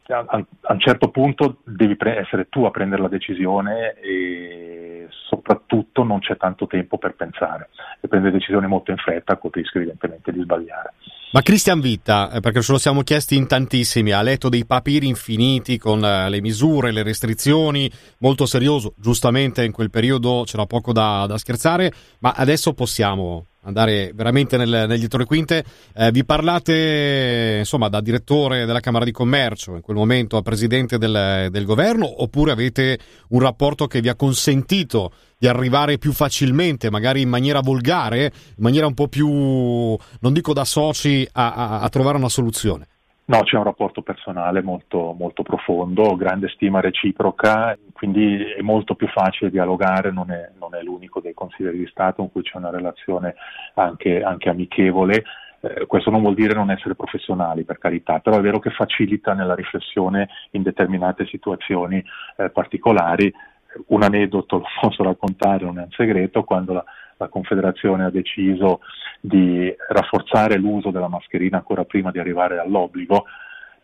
a, 0.07 0.45
un 0.69 0.79
certo 0.79 1.09
punto 1.09 1.59
devi 1.63 1.95
pre- 1.95 2.17
essere 2.17 2.47
tu 2.49 2.63
a 2.63 2.71
prendere 2.71 3.01
la 3.01 3.07
decisione 3.07 3.93
e 3.99 5.07
soprattutto 5.09 6.03
non 6.03 6.19
c'è 6.19 6.37
tanto 6.37 6.65
tempo 6.65 6.97
per 6.97 7.15
pensare 7.15 7.69
e 7.99 8.07
prendere 8.07 8.33
decisioni 8.33 8.67
molto 8.67 8.91
in 8.91 8.97
fretta 8.97 9.37
con 9.37 9.51
il 9.53 9.61
rischio 9.61 9.79
evidentemente 9.81 10.31
di 10.31 10.41
sbagliare. 10.41 10.93
Ma 11.31 11.43
Cristian 11.43 11.79
Vitta, 11.79 12.31
eh, 12.31 12.39
perché 12.39 12.59
ce 12.63 12.71
lo 12.71 12.79
siamo 12.79 13.03
chiesti 13.03 13.35
in 13.35 13.45
tantissimi, 13.45 14.11
ha 14.11 14.21
letto 14.23 14.49
dei 14.49 14.65
papiri 14.65 15.05
infiniti 15.05 15.77
con 15.77 16.03
eh, 16.03 16.27
le 16.27 16.41
misure, 16.41 16.91
le 16.91 17.03
restrizioni, 17.03 17.91
molto 18.17 18.47
serioso, 18.47 18.95
giustamente 18.97 19.63
in 19.63 19.71
quel 19.71 19.91
periodo 19.91 20.41
c'era 20.47 20.65
poco 20.65 20.91
da, 20.91 21.27
da 21.27 21.37
scherzare, 21.37 21.93
ma 22.21 22.31
adesso 22.35 22.73
possiamo 22.73 23.45
andare 23.63 24.11
veramente 24.13 24.57
nel, 24.57 24.85
le 24.87 25.25
quinte. 25.25 25.63
Eh, 25.93 26.11
vi 26.11 26.23
parlate 26.23 27.57
insomma 27.59 27.89
da 27.89 28.01
direttore 28.01 28.65
della 28.65 28.79
Camera 28.79 29.05
di 29.05 29.11
Commercio, 29.11 29.75
in 29.75 29.81
quel 29.81 29.97
momento 29.97 30.37
a 30.37 30.41
presidente 30.41 30.97
del, 30.97 31.47
del 31.51 31.65
governo, 31.65 32.21
oppure 32.21 32.51
avete 32.51 32.99
un 33.29 33.39
rapporto 33.39 33.87
che 33.87 34.01
vi 34.01 34.09
ha 34.09 34.15
consentito 34.15 35.11
di 35.37 35.47
arrivare 35.47 35.97
più 35.97 36.11
facilmente, 36.11 36.89
magari 36.89 37.21
in 37.21 37.29
maniera 37.29 37.61
volgare, 37.61 38.25
in 38.25 38.63
maniera 38.63 38.87
un 38.87 38.93
po' 38.93 39.07
più, 39.07 39.27
non 39.27 40.33
dico 40.33 40.53
da 40.53 40.65
soci, 40.65 41.27
a, 41.31 41.53
a, 41.53 41.79
a 41.79 41.89
trovare 41.89 42.17
una 42.17 42.29
soluzione? 42.29 42.87
No, 43.29 43.43
c'è 43.43 43.57
un 43.57 43.63
rapporto 43.63 44.01
personale 44.01 44.63
molto, 44.63 45.15
molto, 45.15 45.43
profondo, 45.43 46.15
grande 46.15 46.47
stima 46.49 46.79
reciproca, 46.79 47.77
quindi 47.93 48.41
è 48.57 48.61
molto 48.61 48.95
più 48.95 49.07
facile 49.07 49.51
dialogare, 49.51 50.09
non 50.09 50.31
è, 50.31 50.49
non 50.59 50.73
è 50.73 50.81
l'unico 50.81 51.19
dei 51.19 51.35
consiglieri 51.35 51.77
di 51.77 51.87
Stato 51.91 52.15
con 52.23 52.31
cui 52.31 52.41
c'è 52.41 52.57
una 52.57 52.71
relazione 52.71 53.35
anche, 53.75 54.23
anche 54.23 54.49
amichevole. 54.49 55.23
Eh, 55.59 55.85
questo 55.85 56.09
non 56.09 56.21
vuol 56.21 56.33
dire 56.33 56.55
non 56.55 56.71
essere 56.71 56.95
professionali, 56.95 57.65
per 57.65 57.77
carità, 57.77 58.17
però 58.17 58.37
è 58.37 58.41
vero 58.41 58.57
che 58.57 58.71
facilita 58.71 59.33
nella 59.33 59.53
riflessione 59.53 60.27
in 60.51 60.63
determinate 60.63 61.27
situazioni 61.27 62.03
eh, 62.35 62.49
particolari 62.49 63.31
un 63.89 64.01
aneddoto 64.01 64.57
lo 64.57 64.65
posso 64.81 65.03
raccontare, 65.03 65.65
non 65.65 65.77
è 65.77 65.83
un 65.83 65.91
segreto, 65.91 66.43
quando 66.43 66.73
la, 66.73 66.83
la, 67.19 67.27
Confederazione 67.27 68.05
ha 68.05 68.09
deciso 68.09 68.79
di 69.19 69.73
rafforzare 69.89 70.57
l'uso 70.57 70.89
della 70.89 71.07
mascherina 71.07 71.57
ancora 71.57 71.85
prima 71.85 72.11
di 72.11 72.19
arrivare 72.19 72.59
all'obbligo, 72.59 73.25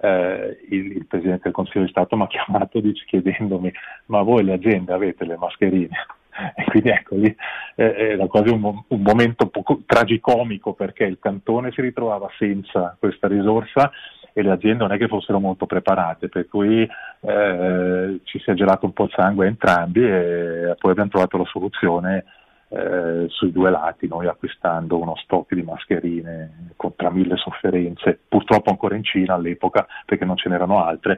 eh, 0.01 0.59
il, 0.69 0.97
il, 0.97 1.05
Presidente 1.05 1.43
del 1.43 1.53
Consiglio 1.53 1.85
di 1.85 1.91
Stato 1.91 2.15
mi 2.15 2.23
ha 2.23 2.27
chiamato 2.27 2.81
chiedendomi 3.05 3.71
ma 4.07 4.21
voi 4.21 4.43
le 4.43 4.53
aziende 4.53 4.93
avete 4.93 5.25
le 5.25 5.37
mascherine? 5.37 5.95
E 6.53 6.65
quindi 6.65 6.89
ecco 6.89 7.15
lì 7.15 7.33
eh, 7.75 7.95
era 8.11 8.27
quasi 8.27 8.49
un, 8.49 8.61
un 8.61 9.01
momento 9.01 9.45
un 9.45 9.63
po' 9.63 9.79
tragicomico 9.85 10.73
perché 10.73 11.05
il 11.05 11.17
cantone 11.17 11.71
si 11.71 11.79
ritrovava 11.79 12.29
senza 12.37 12.93
questa 12.99 13.29
risorsa 13.29 13.89
e 14.33 14.41
le 14.41 14.51
aziende 14.51 14.83
non 14.83 14.91
è 14.91 14.97
che 14.97 15.07
fossero 15.07 15.39
molto 15.39 15.65
preparate, 15.65 16.27
per 16.27 16.45
cui 16.49 16.81
eh, 16.81 18.19
ci 18.25 18.37
si 18.39 18.51
è 18.51 18.53
gelato 18.53 18.85
un 18.85 18.91
po' 18.91 19.05
il 19.05 19.13
sangue 19.15 19.47
entrambi 19.47 20.03
e 20.05 20.75
poi 20.77 20.91
abbiamo 20.91 21.09
trovato 21.09 21.37
la 21.37 21.45
soluzione 21.45 22.25
eh, 22.69 23.25
sui 23.29 23.51
due 23.51 23.69
lati, 23.69 24.07
noi 24.07 24.27
acquistando 24.27 24.99
uno 24.99 25.15
stock 25.17 25.53
di 25.53 25.61
mascherine 25.61 26.73
tra 26.95 27.09
mille 27.09 27.37
sofferenze, 27.37 28.19
purtroppo 28.27 28.69
ancora 28.69 28.95
in 28.95 29.03
Cina 29.03 29.35
all'epoca 29.35 29.85
perché 30.05 30.25
non 30.25 30.37
ce 30.37 30.49
n'erano 30.49 30.83
altre, 30.83 31.17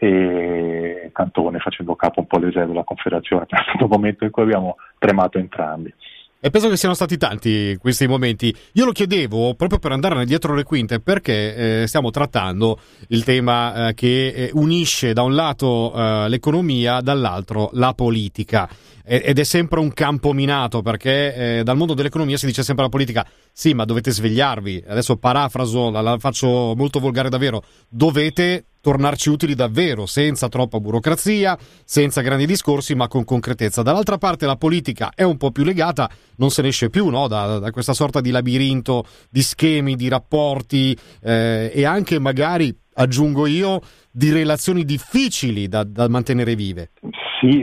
e 0.00 1.10
Cantone 1.12 1.58
facendo 1.58 1.96
capo 1.96 2.20
un 2.20 2.26
po' 2.26 2.36
all'esercito 2.36 2.68
della 2.72 2.84
Confederazione. 2.84 3.46
È 3.48 3.56
stato 3.62 3.84
un 3.84 3.90
momento 3.90 4.24
in 4.24 4.30
cui 4.30 4.42
abbiamo 4.42 4.76
tremato 4.98 5.38
entrambi. 5.38 5.92
E 6.40 6.50
penso 6.50 6.68
che 6.68 6.76
siano 6.76 6.94
stati 6.94 7.16
tanti 7.16 7.76
questi 7.80 8.06
momenti. 8.06 8.54
Io 8.74 8.84
lo 8.84 8.92
chiedevo 8.92 9.56
proprio 9.56 9.80
per 9.80 9.90
andare 9.90 10.24
dietro 10.24 10.54
le 10.54 10.62
quinte 10.62 11.00
perché 11.00 11.82
eh, 11.82 11.86
stiamo 11.88 12.10
trattando 12.10 12.78
il 13.08 13.24
tema 13.24 13.88
eh, 13.88 13.94
che 13.94 14.28
eh, 14.28 14.50
unisce 14.52 15.12
da 15.12 15.22
un 15.22 15.34
lato 15.34 15.92
eh, 15.92 16.28
l'economia, 16.28 17.00
dall'altro 17.00 17.70
la 17.72 17.92
politica. 17.92 18.68
ed 19.02 19.36
è 19.36 19.42
sempre 19.42 19.80
un 19.80 19.92
campo 19.92 20.32
minato 20.32 20.80
perché 20.80 21.58
eh, 21.58 21.62
dal 21.64 21.76
mondo 21.76 21.94
dell'economia 21.94 22.36
si 22.36 22.46
dice 22.46 22.62
sempre 22.62 22.84
alla 22.84 22.92
politica 22.92 23.26
sì 23.52 23.74
ma 23.74 23.84
dovete 23.84 24.12
svegliarvi. 24.12 24.84
Adesso 24.86 25.16
parafraso, 25.16 25.90
la, 25.90 26.02
la 26.02 26.18
faccio 26.18 26.74
molto 26.76 27.00
volgare 27.00 27.30
davvero. 27.30 27.64
Dovete 27.88 28.66
tornarci 28.88 29.28
utili 29.28 29.54
davvero, 29.54 30.06
senza 30.06 30.48
troppa 30.48 30.80
burocrazia, 30.80 31.58
senza 31.84 32.22
grandi 32.22 32.46
discorsi, 32.46 32.94
ma 32.94 33.06
con 33.06 33.22
concretezza. 33.22 33.82
Dall'altra 33.82 34.16
parte 34.16 34.46
la 34.46 34.56
politica 34.56 35.10
è 35.14 35.24
un 35.24 35.36
po' 35.36 35.50
più 35.50 35.62
legata, 35.62 36.08
non 36.38 36.48
se 36.48 36.62
ne 36.62 36.68
esce 36.68 36.88
più 36.88 37.10
no? 37.10 37.28
da, 37.28 37.58
da, 37.58 37.70
questa 37.70 37.92
sorta 37.92 38.22
di 38.22 38.30
labirinto 38.30 39.04
di 39.30 39.42
schemi, 39.42 39.94
di 39.94 40.08
rapporti 40.08 40.96
eh, 41.22 41.70
e 41.70 41.84
anche 41.84 42.18
magari, 42.18 42.74
aggiungo 42.94 43.44
io, 43.44 43.80
di 44.10 44.32
relazioni 44.32 44.86
difficili 44.86 45.68
da, 45.68 45.84
da 45.84 46.08
mantenere 46.08 46.54
vive. 46.54 46.92
Sì, 47.40 47.62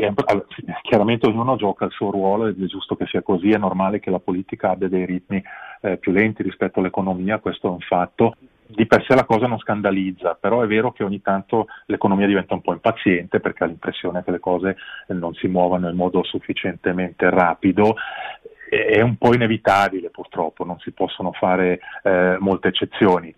chiaramente 0.83 1.27
ognuno 1.27 1.55
gioca 1.55 1.85
il 1.85 1.91
suo 1.91 2.11
ruolo 2.11 2.45
ed 2.45 2.61
è 2.61 2.67
giusto 2.67 2.95
che 2.95 3.07
sia 3.07 3.23
così, 3.23 3.49
è 3.49 3.57
normale 3.57 3.99
che 3.99 4.11
la 4.11 4.19
politica 4.19 4.69
abbia 4.69 4.89
dei 4.89 5.07
ritmi 5.07 5.41
eh, 5.81 5.97
più 5.97 6.11
lenti 6.11 6.43
rispetto 6.43 6.79
all'economia, 6.79 7.39
questo 7.39 7.67
è 7.67 7.71
un 7.71 7.79
fatto 7.79 8.35
di 8.67 8.85
per 8.85 9.03
sé 9.07 9.15
la 9.15 9.25
cosa 9.25 9.47
non 9.47 9.59
scandalizza, 9.59 10.35
però 10.39 10.61
è 10.61 10.67
vero 10.67 10.91
che 10.91 11.03
ogni 11.03 11.21
tanto 11.21 11.67
l'economia 11.85 12.27
diventa 12.27 12.53
un 12.53 12.61
po' 12.61 12.73
impaziente 12.73 13.39
perché 13.39 13.63
ha 13.63 13.67
l'impressione 13.67 14.23
che 14.23 14.31
le 14.31 14.39
cose 14.39 14.77
non 15.07 15.33
si 15.33 15.47
muovano 15.47 15.89
in 15.89 15.95
modo 15.95 16.23
sufficientemente 16.23 17.29
rapido. 17.29 17.95
È 18.67 18.99
un 18.99 19.17
po' 19.17 19.33
inevitabile 19.33 20.09
purtroppo, 20.09 20.65
non 20.65 20.79
si 20.79 20.91
possono 20.91 21.31
fare 21.31 21.79
eh, 22.03 22.37
molte 22.39 22.69
eccezioni. 22.69 23.33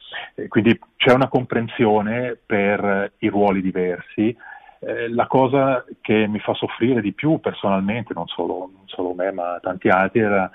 quindi 0.48 0.80
c'è 0.96 1.14
una 1.14 1.28
comprensione 1.28 2.38
per 2.44 3.12
i 3.20 3.28
ruoli 3.28 3.62
diversi. 3.62 4.36
Eh, 4.80 5.10
la 5.10 5.28
cosa 5.28 5.84
che 6.02 6.28
mi 6.28 6.40
fa 6.40 6.54
soffrire 6.54 7.02
di 7.02 7.14
più 7.14 7.40
personalmente, 7.40 8.14
non 8.14 8.28
solo, 8.28 8.70
non 8.74 8.84
solo 8.86 9.14
me 9.14 9.32
ma 9.32 9.60
tanti 9.62 9.90
altri, 9.90 10.20
era 10.20 10.50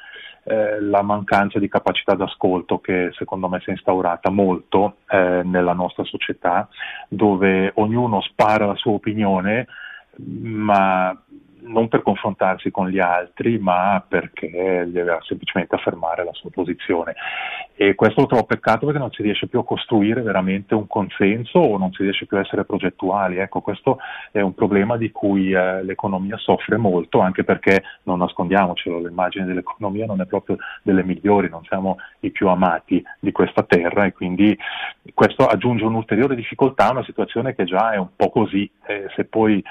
eh, 0.44 0.80
la 0.80 1.02
mancanza 1.02 1.58
di 1.58 1.68
capacità 1.68 2.14
d'ascolto 2.14 2.80
che 2.80 3.10
secondo 3.12 3.48
me 3.48 3.60
si 3.60 3.68
è 3.68 3.72
instaurata 3.72 4.30
molto 4.30 4.96
eh, 5.08 5.42
nella 5.44 5.72
nostra 5.72 6.04
società, 6.04 6.68
dove 7.08 7.72
ognuno 7.76 8.20
spara 8.20 8.66
la 8.66 8.76
sua 8.76 8.92
opinione, 8.92 9.66
ma 10.16 11.16
non 11.64 11.88
per 11.88 12.02
confrontarsi 12.02 12.70
con 12.70 12.88
gli 12.88 12.98
altri, 12.98 13.58
ma 13.58 14.02
perché 14.06 14.86
deve 14.88 15.18
semplicemente 15.22 15.74
affermare 15.74 16.24
la 16.24 16.32
sua 16.32 16.50
posizione. 16.50 17.14
E 17.74 17.94
questo 17.94 18.20
lo 18.20 18.26
trovo 18.26 18.44
peccato 18.44 18.86
perché 18.86 19.00
non 19.00 19.10
si 19.10 19.22
riesce 19.22 19.46
più 19.46 19.58
a 19.58 19.64
costruire 19.64 20.22
veramente 20.22 20.74
un 20.74 20.86
consenso 20.86 21.58
o 21.58 21.78
non 21.78 21.92
si 21.92 22.02
riesce 22.02 22.26
più 22.26 22.36
a 22.36 22.40
essere 22.40 22.64
progettuali. 22.64 23.38
Ecco, 23.38 23.60
questo 23.60 23.98
è 24.30 24.40
un 24.40 24.54
problema 24.54 24.96
di 24.96 25.10
cui 25.10 25.52
eh, 25.52 25.82
l'economia 25.82 26.36
soffre 26.36 26.76
molto, 26.76 27.20
anche 27.20 27.44
perché 27.44 27.82
non 28.04 28.18
nascondiamocelo, 28.18 28.98
l'immagine 28.98 29.46
dell'economia 29.46 30.06
non 30.06 30.20
è 30.20 30.26
proprio 30.26 30.56
delle 30.82 31.04
migliori, 31.04 31.48
non 31.48 31.64
siamo 31.64 31.96
i 32.20 32.30
più 32.30 32.48
amati 32.48 33.02
di 33.18 33.32
questa 33.32 33.62
terra 33.62 34.04
e 34.04 34.12
quindi 34.12 34.56
questo 35.14 35.46
aggiunge 35.46 35.84
un'ulteriore 35.84 36.34
difficoltà 36.34 36.88
a 36.88 36.92
una 36.92 37.04
situazione 37.04 37.54
che 37.54 37.64
già 37.64 37.92
è 37.92 37.96
un 37.96 38.08
po' 38.14 38.30
così. 38.30 38.70
Eh, 38.86 39.06
se 39.14 39.24
poi 39.24 39.62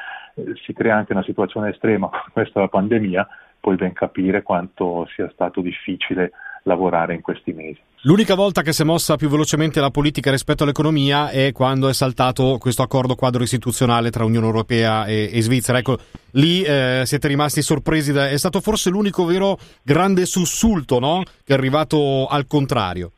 si 0.64 0.74
crea 0.74 0.96
anche 0.96 1.14
una 1.14 1.24
situazione 1.24 1.70
estrema 1.70 2.08
come 2.08 2.24
questa 2.34 2.60
la 2.60 2.68
pandemia, 2.68 3.28
puoi 3.60 3.76
ben 3.76 3.94
capire 3.94 4.44
quanto 4.44 5.08
sia 5.16 5.30
stato 5.32 5.62
difficile 5.62 6.32
lavorare 6.64 7.14
in 7.14 7.22
questi 7.22 7.54
mesi. 7.54 7.80
L'unica 8.04 8.34
volta 8.34 8.64
che 8.64 8.74
si 8.74 8.82
è 8.82 8.86
mossa 8.86 9.16
più 9.16 9.30
velocemente 9.30 9.80
la 9.80 9.92
politica 9.92 10.32
rispetto 10.32 10.64
all'economia 10.64 11.30
è 11.30 11.52
quando 11.52 11.88
è 11.88 11.94
saltato 11.94 12.58
questo 12.60 12.82
accordo 12.82 13.16
quadro 13.16 13.44
istituzionale 13.44 14.10
tra 14.10 14.26
Unione 14.26 14.48
Europea 14.48 15.06
e, 15.06 15.30
e 15.32 15.42
Svizzera. 15.42 15.78
Ecco, 15.78 15.98
lì 16.32 16.64
eh, 16.64 17.04
siete 17.06 17.28
rimasti 17.28 17.62
sorpresi. 17.62 18.12
Da, 18.12 18.30
è 18.30 18.38
stato 18.38 18.60
forse 18.60 18.90
l'unico 18.90 19.26
vero 19.26 19.58
grande 19.84 20.26
sussulto 20.26 20.98
no? 21.00 21.22
che 21.44 21.54
è 21.54 21.58
arrivato 21.58 22.26
al 22.26 22.48
contrario 22.48 23.12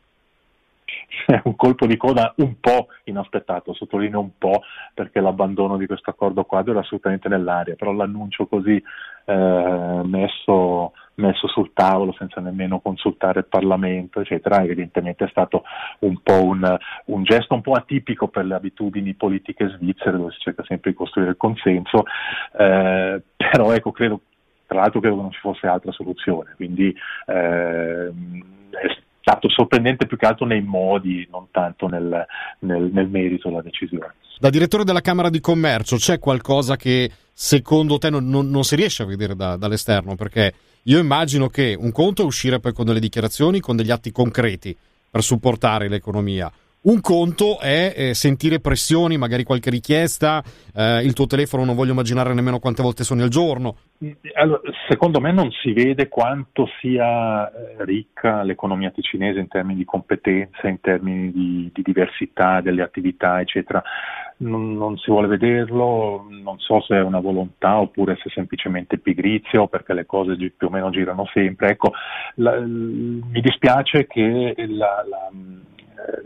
è 1.26 1.40
un 1.44 1.56
colpo 1.56 1.86
di 1.86 1.96
coda 1.96 2.32
un 2.36 2.60
po' 2.60 2.88
inaspettato, 3.04 3.72
sottolineo 3.74 4.20
un 4.20 4.38
po' 4.38 4.62
perché 4.92 5.20
l'abbandono 5.20 5.76
di 5.76 5.86
questo 5.86 6.10
accordo 6.10 6.44
quadro 6.44 6.72
era 6.72 6.80
assolutamente 6.80 7.28
nell'aria, 7.28 7.74
però 7.74 7.92
l'annuncio 7.92 8.46
così 8.46 8.82
eh, 9.26 10.00
messo, 10.04 10.92
messo, 11.14 11.48
sul 11.48 11.72
tavolo 11.72 12.12
senza 12.12 12.40
nemmeno 12.40 12.80
consultare 12.80 13.40
il 13.40 13.46
Parlamento, 13.46 14.20
eccetera, 14.20 14.62
evidentemente 14.62 15.24
è 15.24 15.28
stato 15.28 15.64
un 16.00 16.20
un, 16.24 16.76
un 17.06 17.22
gesto 17.22 17.54
un 17.54 17.60
po' 17.60 17.72
atipico 17.72 18.28
per 18.28 18.44
le 18.44 18.54
abitudini 18.54 19.14
politiche 19.14 19.68
svizzere 19.76 20.16
dove 20.16 20.32
si 20.32 20.40
cerca 20.40 20.64
sempre 20.64 20.90
di 20.90 20.96
costruire 20.96 21.30
il 21.30 21.36
consenso, 21.36 22.04
eh, 22.58 23.22
però 23.36 23.72
ecco, 23.72 23.92
credo 23.92 24.20
tra 24.66 24.80
l'altro 24.80 25.00
credo 25.00 25.16
che 25.16 25.22
non 25.22 25.32
ci 25.32 25.40
fosse 25.40 25.66
altra 25.66 25.92
soluzione, 25.92 26.54
quindi 26.56 26.94
eh, 27.26 28.12
stato 29.24 29.48
sorprendente 29.48 30.06
più 30.06 30.18
che 30.18 30.26
altro 30.26 30.44
nei 30.44 30.60
modi, 30.60 31.26
non 31.30 31.46
tanto 31.50 31.86
nel, 31.86 32.26
nel, 32.58 32.90
nel 32.92 33.08
merito 33.08 33.48
della 33.48 33.62
decisione. 33.62 34.12
Da 34.38 34.50
direttore 34.50 34.84
della 34.84 35.00
Camera 35.00 35.30
di 35.30 35.40
Commercio 35.40 35.96
c'è 35.96 36.18
qualcosa 36.18 36.76
che 36.76 37.10
secondo 37.32 37.96
te 37.96 38.10
non, 38.10 38.28
non, 38.28 38.50
non 38.50 38.64
si 38.64 38.76
riesce 38.76 39.02
a 39.02 39.06
vedere 39.06 39.34
da, 39.34 39.56
dall'esterno? 39.56 40.14
Perché 40.14 40.52
io 40.82 40.98
immagino 40.98 41.48
che 41.48 41.74
un 41.78 41.90
conto 41.90 42.20
è 42.20 42.26
uscire 42.26 42.60
poi 42.60 42.74
con 42.74 42.84
delle 42.84 43.00
dichiarazioni, 43.00 43.60
con 43.60 43.76
degli 43.76 43.90
atti 43.90 44.12
concreti 44.12 44.76
per 45.10 45.22
supportare 45.22 45.88
l'economia. 45.88 46.52
Un 46.84 47.00
conto 47.00 47.60
è 47.60 47.94
eh, 47.96 48.14
sentire 48.14 48.60
pressioni, 48.60 49.16
magari 49.16 49.42
qualche 49.42 49.70
richiesta, 49.70 50.42
eh, 50.74 51.02
il 51.02 51.14
tuo 51.14 51.26
telefono 51.26 51.64
non 51.64 51.74
voglio 51.74 51.92
immaginare 51.92 52.34
nemmeno 52.34 52.58
quante 52.58 52.82
volte 52.82 53.04
suoni 53.04 53.22
al 53.22 53.30
giorno. 53.30 53.76
Allora, 54.34 54.60
secondo 54.86 55.18
me 55.18 55.32
non 55.32 55.50
si 55.50 55.72
vede 55.72 56.08
quanto 56.08 56.68
sia 56.80 57.50
eh, 57.50 57.84
ricca 57.86 58.42
l'economia 58.42 58.90
ticinese 58.90 59.38
in 59.38 59.48
termini 59.48 59.78
di 59.78 59.86
competenze, 59.86 60.68
in 60.68 60.78
termini 60.82 61.32
di, 61.32 61.70
di 61.72 61.82
diversità 61.82 62.60
delle 62.60 62.82
attività, 62.82 63.40
eccetera. 63.40 63.82
Non, 64.36 64.76
non, 64.76 64.98
si 64.98 65.10
vuole 65.10 65.28
vederlo, 65.28 66.26
non 66.28 66.58
so 66.58 66.82
se 66.82 66.96
è 66.96 67.00
una 67.00 67.20
volontà 67.20 67.80
oppure 67.80 68.16
se 68.16 68.28
è 68.28 68.32
semplicemente 68.34 68.98
pigrizia 68.98 69.66
perché 69.68 69.94
le 69.94 70.04
cose 70.04 70.36
più 70.36 70.66
o 70.66 70.70
meno 70.70 70.90
girano 70.90 71.24
sempre. 71.32 71.70
Ecco, 71.70 71.92
la, 72.34 72.60
mi 72.60 73.40
dispiace 73.40 74.06
che 74.06 74.54
la, 74.68 75.02
la 75.08 75.30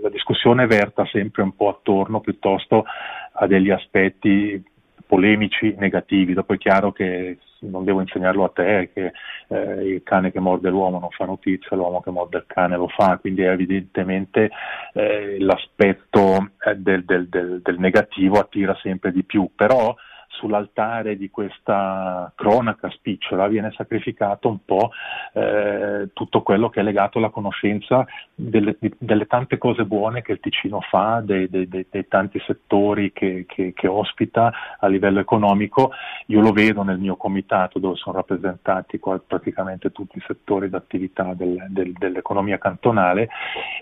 la 0.01 0.09
discussione 0.09 0.67
verta 0.67 1.07
sempre 1.07 1.43
un 1.43 1.55
po' 1.55 1.69
attorno 1.69 2.21
piuttosto 2.21 2.85
a 3.33 3.47
degli 3.47 3.71
aspetti 3.71 4.63
polemici 5.07 5.75
negativi. 5.79 6.35
Dopo 6.35 6.55
è 6.55 6.59
chiaro 6.59 6.93
che 6.93 7.39
non 7.61 7.85
devo 7.85 8.01
insegnarlo 8.01 8.45
a 8.45 8.51
te 8.51 8.91
che 8.93 9.13
eh, 9.49 9.95
il 9.95 10.03
cane 10.05 10.31
che 10.31 10.39
morde 10.39 10.69
l'uomo 10.71 10.99
non 11.01 11.11
fa 11.11 11.25
notizia, 11.25 11.77
l'uomo 11.77 12.01
che 12.01 12.11
morde 12.11 12.39
il 12.39 12.45
cane 12.47 12.77
lo 12.77 12.89
fa, 12.89 13.19
quindi 13.19 13.43
evidentemente 13.43 14.51
eh, 14.93 15.39
l'aspetto 15.41 16.51
eh, 16.65 16.77
del, 16.77 17.05
del, 17.05 17.29
del, 17.29 17.61
del 17.63 17.79
negativo 17.79 18.39
attira 18.39 18.77
sempre 18.81 19.11
di 19.11 19.25
più, 19.25 19.51
però 19.57 19.95
sull'altare 20.39 21.17
di 21.17 21.31
questa 21.31 22.33
cronaca 22.35 22.89
spicciola 22.91 23.49
viene 23.49 23.73
sacrificato 23.77 24.49
un 24.49 24.65
po' 24.65 24.91
eh, 25.33 26.11
tutto 26.13 26.43
quello 26.43 26.71
che 26.71 26.81
è 26.81 26.83
legato 26.85 27.19
alla 27.19 27.31
conoscenza 27.31 28.07
delle, 28.35 28.79
delle, 28.99 29.27
tante 29.27 29.59
cose 29.59 29.85
buone 29.85 30.23
che 30.23 30.33
il 30.33 30.41
Ticino 30.41 30.81
fa, 30.81 31.21
dei, 31.25 31.49
dei, 31.51 31.69
dei, 31.69 31.87
dei 31.91 32.07
tanti 32.07 32.41
settori 32.47 33.13
che, 33.13 33.45
che, 33.49 33.73
che, 33.75 33.87
ospita 33.89 34.53
a 34.79 34.87
livello 34.87 35.19
economico. 35.19 35.91
Io 36.27 36.41
lo 36.41 36.53
vedo 36.53 36.83
nel 36.85 36.99
mio 36.99 37.17
comitato 37.17 37.81
dove 37.81 37.97
sono 37.97 38.17
rappresentati 38.17 39.01
praticamente 39.27 39.91
tutti 39.91 40.19
i 40.19 40.25
settori 40.27 40.69
d'attività 40.69 41.35
del, 41.35 41.67
del, 41.69 41.93
dell'economia 41.93 42.59
cantonale 42.59 43.29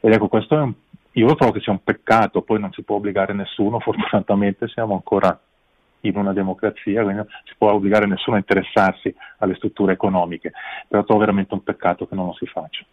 ed 0.01 0.13
ecco 0.13 0.29
questo 0.29 0.57
è 0.57 0.61
un 0.61 0.75
io 1.17 1.35
trovo 1.35 1.53
che 1.53 1.61
sia 1.61 1.73
un 1.73 1.83
peccato, 1.83 2.43
poi 2.43 2.61
non 2.61 2.73
si 2.73 2.83
può 2.83 2.97
obbligare 2.97 3.33
nessuno, 3.33 3.81
fortunatamente 3.81 4.69
siamo 4.69 4.93
ancora 4.95 5.39
in 6.01 6.17
una 6.17 6.33
democrazia, 6.33 7.03
quindi 7.03 7.17
non 7.17 7.27
si 7.45 7.55
può 7.57 7.73
obbligare 7.73 8.07
nessuno 8.07 8.37
a 8.37 8.39
interessarsi 8.39 9.15
alle 9.39 9.55
strutture 9.57 9.93
economiche, 9.93 10.53
però 10.89 11.05
trovo 11.05 11.21
veramente 11.21 11.55
un 11.55 11.63
peccato 11.63 12.07
che 12.07 12.15
non 12.15 12.27
lo 12.27 12.35
si 12.35 12.47
faccia. 12.47 12.85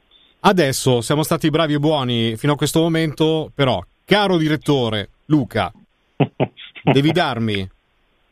Adesso 0.46 1.02
siamo 1.02 1.24
stati 1.24 1.50
bravi 1.50 1.74
e 1.74 1.80
buoni 1.80 2.36
fino 2.36 2.54
a 2.54 2.58
questo 2.58 2.82
momento, 2.82 3.52
però, 3.54 3.82
caro 4.04 4.38
direttore 4.38 5.10
Luca, 5.26 5.72
devi 6.84 7.12
darmi 7.12 7.70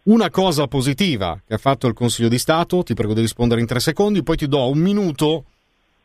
una 0.04 0.30
cosa 0.30 0.68
positiva 0.68 1.40
che 1.46 1.54
ha 1.54 1.58
fatto 1.58 1.88
il 1.88 1.94
Consiglio 1.94 2.28
di 2.28 2.40
Stato, 2.40 2.84
ti 2.84 2.96
prego 2.96 3.14
di 3.14 3.22
rispondere 3.22 3.62
in 3.62 3.68
tre 3.68 3.80
secondi, 3.80 4.24
poi 4.24 4.36
ti 4.36 4.48
do 4.48 4.68
un 4.68 4.80
minuto 4.80 5.46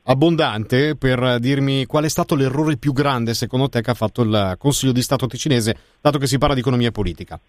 abbondante 0.08 0.94
per 0.96 1.38
dirmi 1.40 1.87
qual 1.87 2.04
è 2.04 2.08
stato 2.08 2.35
l'errore 2.37 2.76
più 2.76 2.92
grande 2.92 3.35
secondo 3.35 3.68
te 3.68 3.80
che 3.80 3.90
ha 3.90 3.94
fatto 3.94 4.23
il 4.23 4.54
Consiglio 4.58 4.92
di 4.92 5.02
Stato 5.02 5.26
ticinese, 5.26 5.76
dato 6.00 6.18
che 6.18 6.26
si 6.26 6.38
parla 6.38 6.54
di 6.54 6.61
economia 6.61 6.88
e 6.88 6.92
politica. 6.92 7.40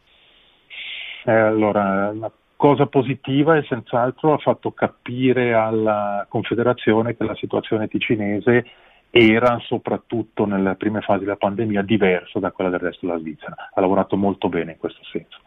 Eh, 1.27 1.31
allora, 1.33 2.13
la 2.13 2.31
cosa 2.55 2.85
positiva 2.85 3.57
è 3.57 3.63
senz'altro 3.63 4.31
ha 4.31 4.37
fatto 4.37 4.71
capire 4.71 5.53
alla 5.53 6.25
Confederazione 6.29 7.17
che 7.17 7.25
la 7.25 7.35
situazione 7.35 7.89
ticinese 7.89 8.65
era 9.09 9.59
soprattutto 9.65 10.45
nelle 10.45 10.75
prime 10.75 11.01
fasi 11.01 11.25
della 11.25 11.35
pandemia 11.35 11.81
diversa 11.81 12.39
da 12.39 12.51
quella 12.51 12.69
del 12.69 12.79
resto 12.79 13.05
della 13.05 13.19
Svizzera. 13.19 13.71
Ha 13.73 13.81
lavorato 13.81 14.15
molto 14.15 14.47
bene 14.47 14.71
in 14.71 14.77
questo 14.77 15.03
senso. 15.03 15.39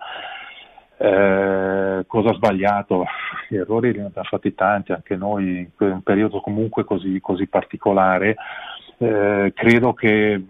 Eh, 0.99 2.05
cosa 2.07 2.29
ha 2.29 2.35
sbagliato? 2.35 3.07
Gli 3.49 3.57
errori 3.57 3.93
li 3.93 4.01
abbiamo 4.01 4.29
fatti 4.29 4.55
tanti, 4.55 4.93
anche 4.93 5.17
noi 5.17 5.61
in 5.61 5.71
un 5.79 6.03
periodo 6.03 6.43
comunque 6.43 6.85
così, 6.85 7.21
così 7.23 7.47
particolare. 7.47 8.37
Eh, 8.99 9.53
credo 9.55 9.95
che 9.95 10.45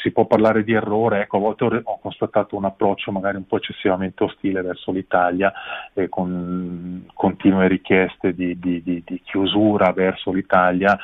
si 0.00 0.10
può 0.10 0.26
parlare 0.26 0.64
di 0.64 0.72
errore, 0.72 1.22
ecco, 1.22 1.36
a 1.36 1.40
volte 1.40 1.64
ho, 1.64 1.98
constatato 2.00 2.56
un 2.56 2.64
approccio 2.64 3.12
magari 3.12 3.36
un 3.36 3.46
po' 3.46 3.56
eccessivamente 3.56 4.24
ostile 4.24 4.62
verso 4.62 4.92
l'Italia 4.92 5.52
e 5.92 6.08
con 6.08 7.06
continue 7.14 7.68
richieste 7.68 8.34
di, 8.34 8.58
di, 8.58 8.82
di, 8.82 9.02
di 9.04 9.20
chiusura 9.24 9.92
verso 9.92 10.32
l'Italia 10.32 10.98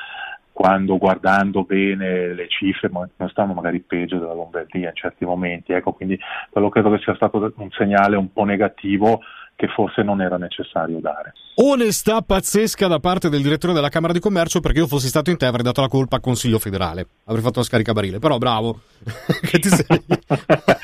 quando 0.53 0.97
guardando 0.99 1.63
bene 1.63 2.33
le 2.33 2.47
cifre 2.47 2.89
non 2.89 3.29
stanno 3.29 3.53
magari 3.53 3.79
peggio 3.79 4.19
della 4.19 4.35
Lombardia 4.35 4.89
in 4.89 4.95
certi 4.95 5.25
momenti, 5.25 5.73
ecco, 5.73 5.93
quindi 5.93 6.17
quello 6.51 6.69
credo 6.69 6.91
che 6.91 6.99
sia 6.99 7.15
stato 7.15 7.51
un 7.55 7.71
segnale 7.71 8.15
un 8.15 8.31
po' 8.31 8.43
negativo 8.43 9.21
che 9.63 9.69
forse 9.69 10.03
non 10.03 10.21
era 10.21 10.35
necessario 10.35 10.99
dare. 10.99 11.31
Onestà 11.55 12.21
pazzesca 12.21 12.87
da 12.87 12.99
parte 12.99 13.29
del 13.29 13.41
direttore 13.41 13.71
della 13.71 13.87
Camera 13.87 14.11
di 14.11 14.19
Commercio 14.19 14.59
perché 14.59 14.79
io 14.79 14.87
fossi 14.87 15.07
stato 15.07 15.29
in 15.29 15.37
te 15.37 15.45
avrei 15.45 15.63
dato 15.63 15.79
la 15.79 15.87
colpa 15.87 16.17
al 16.17 16.21
Consiglio 16.21 16.59
federale, 16.59 17.07
avrei 17.25 17.41
fatto 17.41 17.59
la 17.59 17.65
scaricabarile, 17.65 18.19
però 18.19 18.37
bravo. 18.37 18.81
che 19.41 19.59
ti 19.59 19.69
sei... 19.69 19.85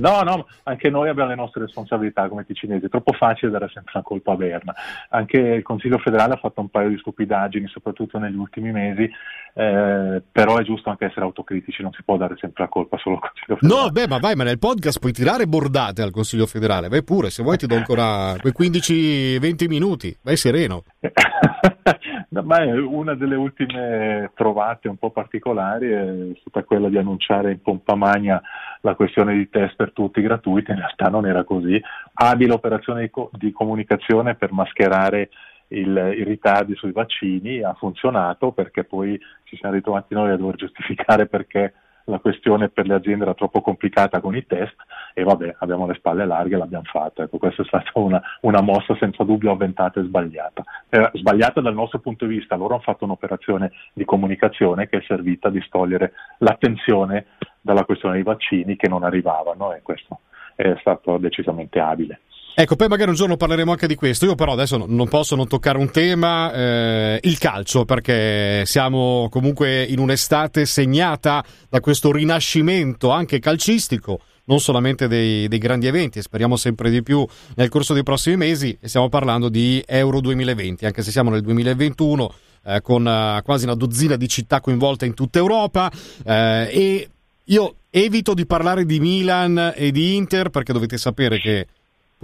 no, 0.00 0.22
no, 0.22 0.46
anche 0.64 0.90
noi 0.90 1.08
abbiamo 1.08 1.30
le 1.30 1.36
nostre 1.36 1.62
responsabilità 1.62 2.28
come 2.28 2.44
ticinesi, 2.44 2.86
è 2.86 2.88
troppo 2.88 3.12
facile 3.12 3.50
dare 3.50 3.68
sempre 3.72 3.92
la 3.94 4.02
colpa 4.02 4.32
a 4.32 4.36
Berna. 4.36 4.74
Anche 5.10 5.38
il 5.38 5.62
Consiglio 5.62 5.98
federale 5.98 6.34
ha 6.34 6.38
fatto 6.38 6.60
un 6.60 6.68
paio 6.68 6.88
di 6.88 6.98
stupidaggini, 6.98 7.66
soprattutto 7.68 8.18
negli 8.18 8.36
ultimi 8.36 8.72
mesi, 8.72 9.10
eh, 9.54 10.22
però 10.30 10.56
è 10.58 10.62
giusto 10.64 10.90
anche 10.90 11.06
essere 11.06 11.24
autocritici, 11.24 11.82
non 11.82 11.92
si 11.92 12.02
può 12.02 12.16
dare 12.16 12.36
sempre 12.38 12.64
la 12.64 12.68
colpa 12.68 12.98
solo 12.98 13.16
al 13.16 13.20
Consiglio 13.22 13.56
federale. 13.56 13.82
No, 13.82 13.90
beh, 13.90 14.08
ma 14.08 14.18
vai, 14.18 14.34
ma 14.34 14.44
nel 14.44 14.58
podcast 14.58 14.98
puoi 14.98 15.12
tirare 15.12 15.46
bordate 15.46 16.02
al 16.02 16.10
Consiglio 16.10 16.46
federale, 16.46 16.88
vai 16.88 17.02
pure, 17.02 17.30
se 17.30 17.42
vuoi 17.42 17.56
ti 17.56 17.66
do 17.66 17.76
ancora 17.76 18.34
quei 18.40 18.70
15-20 18.70 19.66
minuti, 19.68 20.16
vai 20.22 20.36
sereno. 20.36 20.82
ma 22.42 22.64
una 22.64 23.14
delle 23.14 23.36
ultime 23.36 24.30
trovate 24.34 24.88
un 24.88 24.96
po' 24.96 25.10
particolari 25.10 25.90
è 25.90 26.32
stata 26.40 26.64
quella 26.64 26.88
di 26.88 26.98
annunciare 26.98 27.52
in 27.52 27.60
pompa 27.60 27.94
magna 27.94 28.40
la 28.80 28.94
questione 28.94 29.34
di 29.34 29.48
test 29.48 29.76
per 29.76 29.92
tutti 29.92 30.20
gratuiti, 30.20 30.70
in 30.70 30.78
realtà 30.78 31.08
non 31.08 31.26
era 31.26 31.44
così. 31.44 31.80
Abile 32.14 32.52
operazione 32.52 33.02
di, 33.02 33.10
co- 33.10 33.30
di 33.32 33.52
comunicazione 33.52 34.34
per 34.34 34.52
mascherare 34.52 35.30
il, 35.68 36.14
i 36.16 36.24
ritardi 36.24 36.74
sui 36.74 36.92
vaccini, 36.92 37.62
ha 37.62 37.74
funzionato 37.74 38.52
perché 38.52 38.84
poi 38.84 39.18
ci 39.44 39.56
siamo 39.56 39.74
ritrovati 39.74 40.14
noi 40.14 40.30
a 40.30 40.36
dover 40.36 40.56
giustificare 40.56 41.26
perché 41.26 41.72
la 42.04 42.18
questione 42.18 42.68
per 42.68 42.86
le 42.86 42.94
aziende 42.94 43.24
era 43.24 43.34
troppo 43.34 43.60
complicata 43.60 44.20
con 44.20 44.36
i 44.36 44.46
test 44.46 44.74
e 45.14 45.22
vabbè, 45.22 45.56
abbiamo 45.58 45.86
le 45.86 45.94
spalle 45.94 46.26
larghe, 46.26 46.56
l'abbiamo 46.56 46.84
fatta. 46.84 47.22
Ecco, 47.22 47.38
questa 47.38 47.62
è 47.62 47.66
stata 47.66 47.90
una, 47.94 48.20
una 48.42 48.60
mossa 48.60 48.96
senza 48.96 49.24
dubbio 49.24 49.52
avventata 49.52 50.00
e 50.00 50.04
sbagliata. 50.04 50.62
Eh, 50.88 51.10
sbagliata 51.14 51.60
dal 51.60 51.74
nostro 51.74 52.00
punto 52.00 52.26
di 52.26 52.36
vista, 52.36 52.56
loro 52.56 52.74
hanno 52.74 52.82
fatto 52.82 53.04
un'operazione 53.04 53.72
di 53.92 54.04
comunicazione 54.04 54.88
che 54.88 54.98
è 54.98 55.04
servita 55.06 55.48
a 55.48 55.52
distogliere 55.52 56.12
l'attenzione 56.38 57.26
dalla 57.60 57.84
questione 57.84 58.14
dei 58.14 58.24
vaccini 58.24 58.76
che 58.76 58.88
non 58.88 59.04
arrivavano 59.04 59.72
e 59.72 59.80
questo 59.82 60.20
è 60.54 60.76
stato 60.80 61.18
decisamente 61.18 61.80
abile. 61.80 62.20
Ecco, 62.56 62.76
poi 62.76 62.86
magari 62.86 63.10
un 63.10 63.16
giorno 63.16 63.36
parleremo 63.36 63.72
anche 63.72 63.88
di 63.88 63.96
questo. 63.96 64.26
Io 64.26 64.36
però 64.36 64.52
adesso 64.52 64.84
non 64.86 65.08
posso 65.08 65.34
non 65.34 65.48
toccare 65.48 65.76
un 65.76 65.90
tema, 65.90 66.52
eh, 66.52 67.18
il 67.24 67.36
calcio, 67.38 67.84
perché 67.84 68.62
siamo 68.64 69.26
comunque 69.28 69.82
in 69.82 69.98
un'estate 69.98 70.64
segnata 70.64 71.44
da 71.68 71.80
questo 71.80 72.12
rinascimento 72.12 73.10
anche 73.10 73.40
calcistico, 73.40 74.20
non 74.44 74.60
solamente 74.60 75.08
dei, 75.08 75.48
dei 75.48 75.58
grandi 75.58 75.88
eventi, 75.88 76.22
speriamo 76.22 76.54
sempre 76.54 76.90
di 76.90 77.02
più 77.02 77.26
nel 77.56 77.68
corso 77.68 77.92
dei 77.92 78.04
prossimi 78.04 78.36
mesi, 78.36 78.78
stiamo 78.82 79.08
parlando 79.08 79.48
di 79.48 79.82
Euro 79.84 80.20
2020, 80.20 80.86
anche 80.86 81.02
se 81.02 81.10
siamo 81.10 81.30
nel 81.30 81.40
2021 81.40 82.34
eh, 82.66 82.80
con 82.82 83.04
eh, 83.04 83.42
quasi 83.42 83.64
una 83.64 83.74
dozzina 83.74 84.14
di 84.14 84.28
città 84.28 84.60
coinvolte 84.60 85.06
in 85.06 85.14
tutta 85.14 85.40
Europa 85.40 85.90
eh, 86.24 86.68
e 86.70 87.08
io 87.46 87.74
evito 87.90 88.32
di 88.32 88.46
parlare 88.46 88.84
di 88.86 89.00
Milan 89.00 89.72
e 89.74 89.90
di 89.90 90.14
Inter 90.14 90.50
perché 90.50 90.72
dovete 90.72 90.96
sapere 90.98 91.40
che 91.40 91.66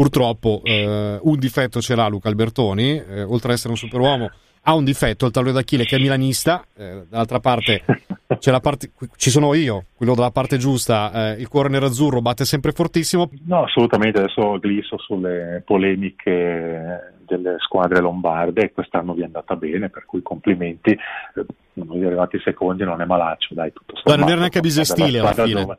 purtroppo 0.01 0.63
eh, 0.65 1.19
un 1.21 1.39
difetto 1.39 1.83
ce 1.83 1.95
l'ha 1.95 2.09
Luca 2.09 2.31
Albertoni, 2.31 3.05
eh, 3.07 3.23
oltre 3.23 3.49
ad 3.49 3.57
essere 3.57 3.69
un 3.69 3.77
superuomo, 3.77 4.31
ha 4.63 4.75
un 4.75 4.83
difetto, 4.83 5.27
il 5.27 5.31
tallone 5.31 5.53
d'Achille 5.53 5.85
che 5.85 5.97
è 5.97 5.99
milanista, 5.99 6.65
eh, 6.75 7.03
dall'altra 7.07 7.39
parte, 7.39 7.85
parte 8.63 8.93
ci 9.17 9.29
sono 9.29 9.53
io, 9.53 9.85
quello 9.95 10.15
dalla 10.15 10.31
parte 10.31 10.57
giusta, 10.57 11.35
eh, 11.35 11.41
il 11.43 11.49
cuore 11.49 11.69
nerazzurro 11.69 12.23
batte 12.23 12.47
sempre 12.47 12.73
fortissimo. 12.73 13.29
No, 13.45 13.65
assolutamente, 13.65 14.21
adesso 14.21 14.57
glisso 14.63 14.97
sulle 14.97 15.63
polemiche 15.67 17.17
delle 17.27 17.57
squadre 17.59 18.01
lombarde 18.01 18.73
quest'anno 18.73 19.13
vi 19.13 19.21
è 19.21 19.25
andata 19.25 19.55
bene, 19.55 19.91
per 19.91 20.07
cui 20.07 20.23
complimenti. 20.23 20.93
Eh, 20.93 21.45
noi 21.75 22.07
arrivati 22.07 22.41
secondi 22.43 22.85
non 22.85 23.03
è 23.03 23.05
malaccio, 23.05 23.53
dai, 23.53 23.71
tutto 23.75 23.97
sommato. 23.97 24.11
Ma 24.13 24.17
non 24.17 24.29
era 24.31 24.39
neanche 24.39 24.61
bisestile 24.61 25.19
alla 25.19 25.35
fine. 25.35 25.61
Dove, 25.61 25.79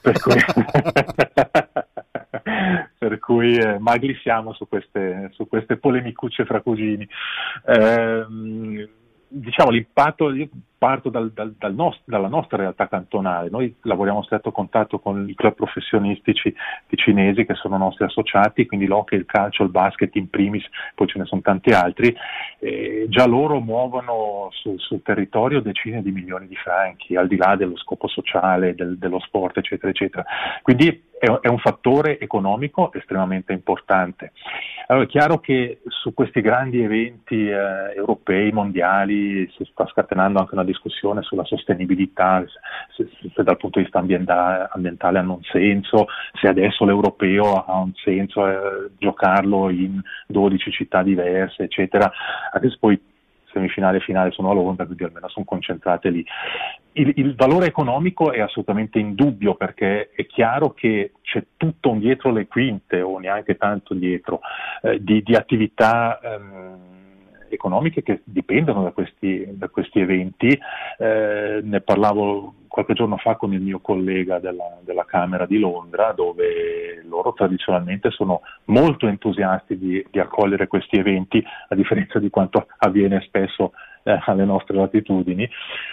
per 0.00 0.20
cui... 0.20 0.32
per 3.08 3.18
cui 3.18 3.56
eh, 3.56 3.78
magli 3.78 4.14
siamo 4.22 4.52
su 4.52 4.68
queste, 4.68 5.30
su 5.32 5.48
queste 5.48 5.76
polemicucce 5.76 6.44
fra 6.44 6.60
cugini. 6.60 7.08
Eh, 7.66 8.26
diciamo 9.28 9.70
l'impatto, 9.70 10.32
io 10.32 10.48
parto 10.78 11.10
dal, 11.10 11.32
dal, 11.32 11.54
dal 11.58 11.74
nost- 11.74 12.02
dalla 12.04 12.28
nostra 12.28 12.56
realtà 12.56 12.86
cantonale, 12.86 13.50
noi 13.50 13.74
lavoriamo 13.82 14.20
a 14.20 14.22
stretto 14.22 14.52
contatto 14.52 15.00
con 15.00 15.28
i 15.28 15.34
club 15.34 15.54
professionistici 15.54 16.54
cinesi 16.94 17.44
che 17.44 17.54
sono 17.54 17.76
nostri 17.76 18.04
associati, 18.04 18.66
quindi 18.66 18.86
l'hockey, 18.86 19.18
il 19.18 19.26
calcio, 19.26 19.64
il 19.64 19.70
basket 19.70 20.14
in 20.14 20.30
primis, 20.30 20.64
poi 20.94 21.08
ce 21.08 21.18
ne 21.18 21.24
sono 21.24 21.40
tanti 21.40 21.70
altri, 21.70 22.14
eh, 22.60 23.06
già 23.08 23.26
loro 23.26 23.60
muovono 23.60 24.48
sul, 24.52 24.78
sul, 24.78 25.02
territorio 25.02 25.60
decine 25.60 26.02
di 26.02 26.12
milioni 26.12 26.46
di 26.46 26.56
franchi, 26.56 27.16
al 27.16 27.26
di 27.26 27.36
là 27.36 27.56
dello 27.56 27.76
scopo 27.76 28.06
sociale, 28.08 28.74
del, 28.74 28.98
dello 28.98 29.18
sport, 29.20 29.56
eccetera, 29.58 29.90
eccetera. 29.90 30.24
Quindi 30.62 31.06
è, 31.18 31.48
un 31.48 31.58
fattore 31.58 32.18
economico 32.18 32.92
estremamente 32.92 33.52
importante. 33.52 34.32
Allora, 34.86 35.04
è 35.04 35.08
chiaro 35.08 35.40
che 35.40 35.80
su 35.88 36.14
questi 36.14 36.40
grandi 36.40 36.82
eventi 36.82 37.48
eh, 37.48 37.92
europei, 37.94 38.52
mondiali, 38.52 39.50
si 39.56 39.64
sta 39.70 39.86
scatenando 39.86 40.38
anche 40.38 40.54
una 40.54 40.64
discussione 40.64 41.22
sulla 41.22 41.44
sostenibilità, 41.44 42.44
se, 42.96 43.08
se 43.34 43.42
dal 43.42 43.56
punto 43.56 43.78
di 43.78 43.84
vista 43.84 43.98
ambientale, 43.98 44.68
ambientale, 44.72 45.18
hanno 45.18 45.34
un 45.34 45.42
senso, 45.42 46.06
se 46.40 46.48
adesso 46.48 46.84
l'europeo 46.84 47.64
ha 47.64 47.78
un 47.78 47.92
senso 47.94 48.46
eh, 48.46 48.90
giocarlo 48.98 49.68
in 49.70 50.00
12 50.26 50.70
città 50.70 51.02
diverse, 51.02 51.64
eccetera. 51.64 52.10
Adesso 52.52 52.76
poi 52.80 53.00
semifinale 53.58 53.98
e 53.98 54.00
finale 54.00 54.30
sono 54.30 54.50
a 54.50 54.54
Londra, 54.54 54.84
quindi 54.84 55.04
almeno 55.04 55.28
sono 55.28 55.44
concentrate 55.44 56.10
lì. 56.10 56.24
Il, 56.92 57.12
il, 57.16 57.34
valore 57.34 57.66
economico 57.66 58.32
è 58.32 58.40
assolutamente 58.40 58.98
indubbio 58.98 59.54
perché 59.54 60.10
è 60.10 60.26
chiaro 60.26 60.72
che 60.72 61.12
c'è 61.22 61.44
tutto 61.56 61.90
un 61.90 61.98
dietro 61.98 62.32
le 62.32 62.46
quinte 62.46 63.00
o 63.00 63.18
neanche 63.18 63.56
tanto 63.56 63.94
dietro 63.94 64.40
eh, 64.82 65.02
di, 65.02 65.22
di, 65.22 65.34
attività 65.34 66.18
ehm, 66.18 66.76
economiche 67.50 68.02
che 68.02 68.22
dipendono 68.24 68.82
da 68.82 68.90
questi, 68.90 69.46
da 69.52 69.68
questi 69.68 70.00
eventi. 70.00 70.58
Eh, 70.98 71.60
ne 71.62 71.80
parlavo 71.82 72.54
qualche 72.68 72.94
giorno 72.94 73.16
fa 73.16 73.36
con 73.36 73.52
il 73.52 73.60
mio 73.60 73.80
collega 73.80 74.38
della, 74.38 74.78
della, 74.82 75.04
Camera 75.04 75.46
di 75.46 75.58
Londra, 75.58 76.12
dove 76.12 76.77
loro 77.28 77.32
tradizionalmente 77.34 78.10
sono 78.10 78.42
molto 78.66 79.06
entusiasti 79.06 79.78
di, 79.78 80.04
di 80.10 80.18
accogliere 80.18 80.66
questi 80.66 80.96
eventi, 80.96 81.42
a 81.68 81.74
differenza 81.74 82.18
di 82.18 82.30
quanto 82.30 82.66
avviene 82.78 83.20
spesso 83.26 83.72
eh, 84.02 84.18
alle 84.24 84.44
nostre 84.44 84.76
latitudini, 84.76 85.48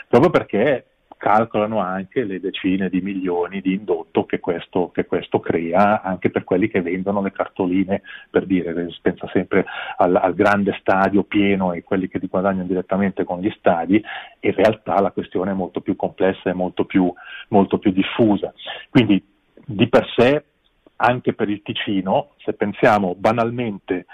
proprio 0.07 0.29
perché 0.29 0.85
calcolano 1.17 1.79
anche 1.79 2.23
le 2.25 2.39
decine 2.41 2.89
di 2.89 2.99
milioni 2.99 3.61
di 3.61 3.73
indotto 3.73 4.25
che 4.25 4.39
questo, 4.39 4.91
che 4.91 5.05
questo, 5.05 5.39
crea 5.39 6.01
anche 6.01 6.29
per 6.29 6.43
quelli 6.43 6.67
che 6.67 6.81
vendono 6.81 7.21
le 7.21 7.31
cartoline, 7.31 8.01
per 8.29 8.45
dire, 8.45 8.91
si 8.91 8.99
pensa 9.01 9.27
sempre 9.31 9.65
al, 9.97 10.15
al, 10.15 10.35
grande 10.35 10.75
stadio 10.79 11.23
pieno 11.23 11.71
e 11.71 11.83
quelli 11.83 12.09
che 12.09 12.19
ti 12.19 12.27
guadagnano 12.27 12.67
direttamente 12.67 13.23
con 13.23 13.39
gli 13.39 13.51
stadi, 13.57 14.03
in 14.41 14.53
realtà 14.53 14.99
la 14.99 15.11
questione 15.11 15.51
è 15.51 15.55
molto 15.55 15.79
più 15.79 15.95
complessa 15.95 16.49
e 16.49 16.53
molto 16.53 16.83
più, 16.83 17.11
molto 17.47 17.79
più 17.79 17.91
diffusa. 17.91 18.53
Quindi 18.89 19.23
di 19.65 19.87
per 19.87 20.05
sé 20.15 20.43
anche 20.97 21.33
per 21.33 21.49
il 21.49 21.61
Ticino, 21.61 22.31
se 22.37 22.53
pensiamo 22.53 23.15
banalmente 23.15 24.05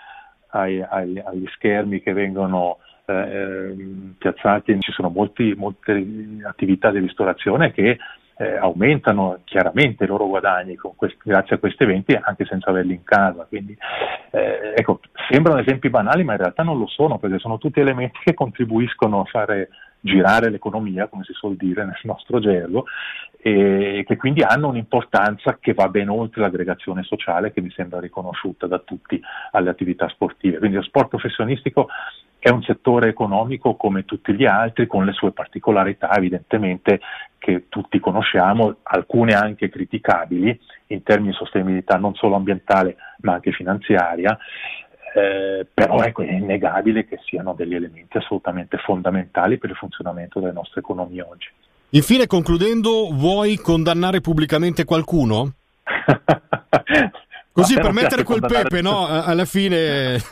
ai, 0.50 0.82
ai, 0.82 1.20
agli 1.20 1.48
schermi 1.54 2.02
che 2.02 2.14
vengono 2.14 2.78
eh, 3.06 3.14
ehm, 3.14 4.16
piazzati, 4.18 4.80
ci 4.80 4.92
sono 4.92 5.10
molti, 5.10 5.54
molte 5.56 6.06
attività 6.44 6.92
di 6.92 7.00
ristorazione 7.00 7.72
che 7.72 7.98
eh, 8.38 8.58
aumentano 8.58 9.40
chiaramente 9.44 10.04
i 10.04 10.08
loro 10.08 10.28
guadagni 10.28 10.76
questi, 10.76 11.20
grazie 11.24 11.56
a 11.56 11.60
questi 11.60 11.84
eventi 11.84 12.18
anche 12.20 12.46
senza 12.46 12.72
averli 12.72 12.94
in 12.94 13.04
casa. 13.04 13.46
Quindi, 13.46 13.78
eh, 14.32 14.74
ecco, 14.76 15.00
sembrano 15.30 15.60
esempi 15.60 15.90
banali, 15.90 16.24
ma 16.24 16.34
in 16.34 16.40
realtà 16.40 16.64
non 16.64 16.80
lo 16.80 16.88
sono, 16.88 17.20
perché 17.20 17.38
sono 17.38 17.58
tutti 17.60 17.80
elementi 17.80 18.20
che 18.24 18.34
contribuiscono 18.34 19.22
a 19.22 19.26
fare 19.26 19.70
girare 20.02 20.50
l'economia, 20.50 21.08
come 21.08 21.24
si 21.24 21.34
suol 21.34 21.56
dire 21.56 21.86
nel 21.86 22.00
nostro 22.04 22.40
gergo, 22.40 22.86
e 23.44 24.04
che 24.06 24.18
quindi 24.18 24.42
hanno 24.42 24.68
un'importanza 24.68 25.58
che 25.60 25.74
va 25.74 25.88
ben 25.88 26.10
oltre 26.10 26.42
l'aggregazione 26.42 27.04
sociale 27.04 27.52
che 27.52 27.62
mi 27.62 27.72
sembra 27.72 28.00
riconosciuta 28.00 28.68
da 28.68 28.80
tutti 28.80 29.20
alle 29.52 29.70
attività 29.70 30.08
sportive. 30.10 30.58
Quindi 30.58 30.78
lo 30.78 30.84
sport 30.84 31.10
professionistico 31.10 31.88
è 32.38 32.50
un 32.50 32.64
settore 32.64 33.08
economico 33.08 33.76
come 33.76 34.04
tutti 34.04 34.34
gli 34.34 34.46
altri, 34.46 34.88
con 34.88 35.06
le 35.06 35.12
sue 35.14 35.32
particolarità 35.32 36.16
evidentemente 36.16 37.00
che 37.38 37.66
tutti 37.70 38.00
conosciamo, 38.00 38.78
alcune 38.84 39.34
anche 39.34 39.70
criticabili 39.70 40.60
in 40.88 41.04
termini 41.04 41.30
di 41.30 41.36
sostenibilità 41.36 41.98
non 41.98 42.16
solo 42.16 42.36
ambientale 42.36 42.96
ma 43.22 43.34
anche 43.34 43.52
finanziaria, 43.52 44.38
eh, 45.14 45.68
però 45.74 46.02
ecco, 46.02 46.22
è 46.22 46.32
innegabile 46.32 47.06
che 47.06 47.20
siano 47.26 47.54
degli 47.54 47.76
elementi 47.76 48.18
assolutamente 48.18 48.78
fondamentali 48.78 49.58
per 49.58 49.72
il 49.72 49.76
funzionamento 49.76 50.40
delle 50.40 50.54
nostre 50.54 50.80
economie 50.80 51.22
oggi. 51.22 51.50
Infine, 51.90 52.28
concludendo, 52.28 53.10
vuoi 53.12 53.58
condannare 53.58 54.22
pubblicamente 54.22 54.86
qualcuno? 54.86 55.52
Così 57.54 57.76
per 57.76 57.92
mettere 57.92 58.24
quel 58.24 58.40
pepe, 58.40 58.82
no? 58.82 59.06
Alla 59.06 59.44
fine. 59.44 60.16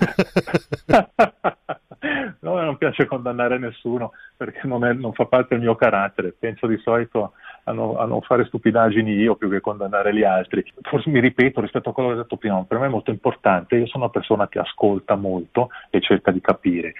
no, 2.39 2.61
non 2.61 2.77
piace 2.77 3.05
condannare 3.05 3.57
nessuno 3.57 4.13
perché 4.37 4.61
non, 4.63 4.85
è, 4.85 4.93
non, 4.93 5.11
fa 5.11 5.25
parte 5.25 5.55
del 5.55 5.65
mio 5.65 5.75
carattere. 5.75 6.33
Penso 6.37 6.65
di 6.65 6.79
solito 6.81 7.33
a, 7.69 7.73
no, 7.73 7.97
a, 7.97 8.05
non 8.05 8.21
fare 8.21 8.45
stupidaggini 8.45 9.13
io 9.13 9.35
più 9.35 9.49
che 9.49 9.61
condannare 9.61 10.13
gli 10.13 10.23
altri. 10.23 10.63
Forse 10.81 11.09
mi 11.09 11.19
ripeto 11.19 11.61
rispetto 11.61 11.89
a 11.89 11.93
quello 11.93 12.09
che 12.09 12.15
ho 12.15 12.21
detto 12.21 12.37
prima, 12.37 12.63
per 12.63 12.79
me 12.79 12.87
è 12.87 12.89
molto 12.89 13.11
importante. 13.11 13.75
Io 13.75 13.87
sono 13.87 14.05
una 14.05 14.13
persona 14.13 14.47
che 14.47 14.59
ascolta 14.59 15.15
molto 15.15 15.69
e 15.89 16.01
cerca 16.01 16.31
di 16.31 16.41
capire. 16.41 16.93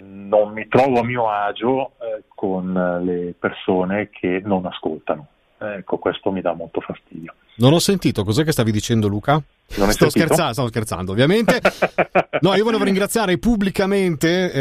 Non 0.00 0.52
mi 0.52 0.68
trovo 0.68 1.00
a 1.00 1.04
mio 1.04 1.28
agio 1.28 1.92
eh, 2.00 2.22
con 2.28 3.00
le 3.04 3.34
persone 3.38 4.10
che 4.10 4.40
non 4.44 4.66
ascoltano. 4.66 5.26
Ecco, 5.62 5.98
questo 5.98 6.30
mi 6.30 6.40
dà 6.40 6.54
molto 6.54 6.80
fastidio. 6.80 7.34
Non 7.56 7.74
ho 7.74 7.78
sentito, 7.78 8.24
cos'è 8.24 8.44
che 8.44 8.52
stavi 8.52 8.72
dicendo 8.72 9.08
Luca? 9.08 9.42
Sto 9.66 10.08
scherzando, 10.08 10.52
stavo 10.54 10.68
scherzando, 10.68 11.12
ovviamente. 11.12 11.60
No, 12.40 12.54
io 12.54 12.64
volevo 12.64 12.84
ringraziare 12.84 13.36
pubblicamente 13.36 14.52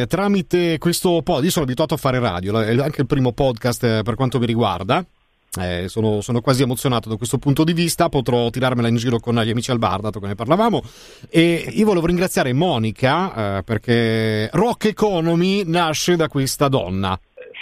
eh, 0.00 0.06
tramite 0.06 0.78
questo 0.78 1.20
pod. 1.22 1.44
Io 1.44 1.50
sono 1.50 1.66
abituato 1.66 1.92
a 1.92 1.98
fare 1.98 2.18
radio, 2.18 2.58
è 2.58 2.74
anche 2.78 3.02
il 3.02 3.06
primo 3.06 3.32
podcast 3.32 3.84
eh, 3.84 4.00
per 4.02 4.14
quanto 4.14 4.38
mi 4.38 4.46
riguarda. 4.46 5.04
Eh, 5.60 5.88
sono, 5.88 6.22
sono, 6.22 6.40
quasi 6.40 6.62
emozionato 6.62 7.10
da 7.10 7.16
questo 7.16 7.36
punto 7.36 7.64
di 7.64 7.74
vista. 7.74 8.08
Potrò 8.08 8.48
tirarmela 8.48 8.88
in 8.88 8.96
giro 8.96 9.18
con 9.18 9.34
gli 9.34 9.50
amici 9.50 9.70
al 9.70 9.78
bar, 9.78 10.00
dato 10.00 10.20
che 10.20 10.28
ne 10.28 10.34
parlavamo. 10.34 10.82
E 11.28 11.68
io 11.70 11.84
volevo 11.84 12.06
ringraziare 12.06 12.54
Monica 12.54 13.58
eh, 13.58 13.62
perché 13.62 14.48
Rock 14.52 14.86
Economy 14.86 15.64
nasce 15.66 16.16
da 16.16 16.28
questa 16.28 16.68
donna. 16.68 17.18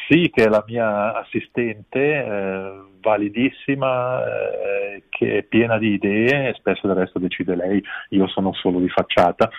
Sì, 0.09 0.31
che 0.33 0.45
è 0.45 0.49
la 0.49 0.63
mia 0.69 1.15
assistente, 1.19 1.99
eh, 1.99 2.81
validissima, 3.01 4.25
eh, 4.25 5.03
che 5.09 5.39
è 5.39 5.43
piena 5.43 5.79
di 5.79 5.95
idee, 5.95 6.55
spesso 6.55 6.87
del 6.87 6.97
resto 6.97 7.19
decide 7.19 7.57
lei, 7.57 7.83
io 8.11 8.29
sono 8.29 8.53
solo 8.53 8.79
di 8.79 8.89
facciata. 8.89 9.51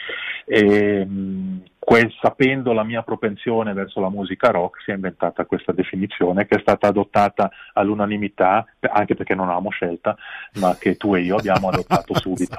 E, 0.46 1.06
mh, 1.06 1.64
quel, 1.88 2.14
sapendo 2.20 2.74
la 2.74 2.84
mia 2.84 3.02
propensione 3.02 3.72
verso 3.72 4.02
la 4.02 4.10
musica 4.10 4.50
rock, 4.50 4.82
si 4.84 4.92
è 4.92 4.94
inventata 4.94 5.46
questa 5.46 5.72
definizione 5.72 6.46
che 6.46 6.58
è 6.58 6.60
stata 6.60 6.88
adottata 6.88 7.50
all'unanimità, 7.72 8.66
anche 8.92 9.16
perché 9.16 9.34
non 9.34 9.46
avevamo 9.46 9.70
scelta, 9.70 10.14
ma 10.56 10.76
che 10.78 10.98
tu 10.98 11.16
e 11.16 11.22
io 11.22 11.38
abbiamo 11.38 11.70
adottato 11.70 12.14
subito. 12.20 12.58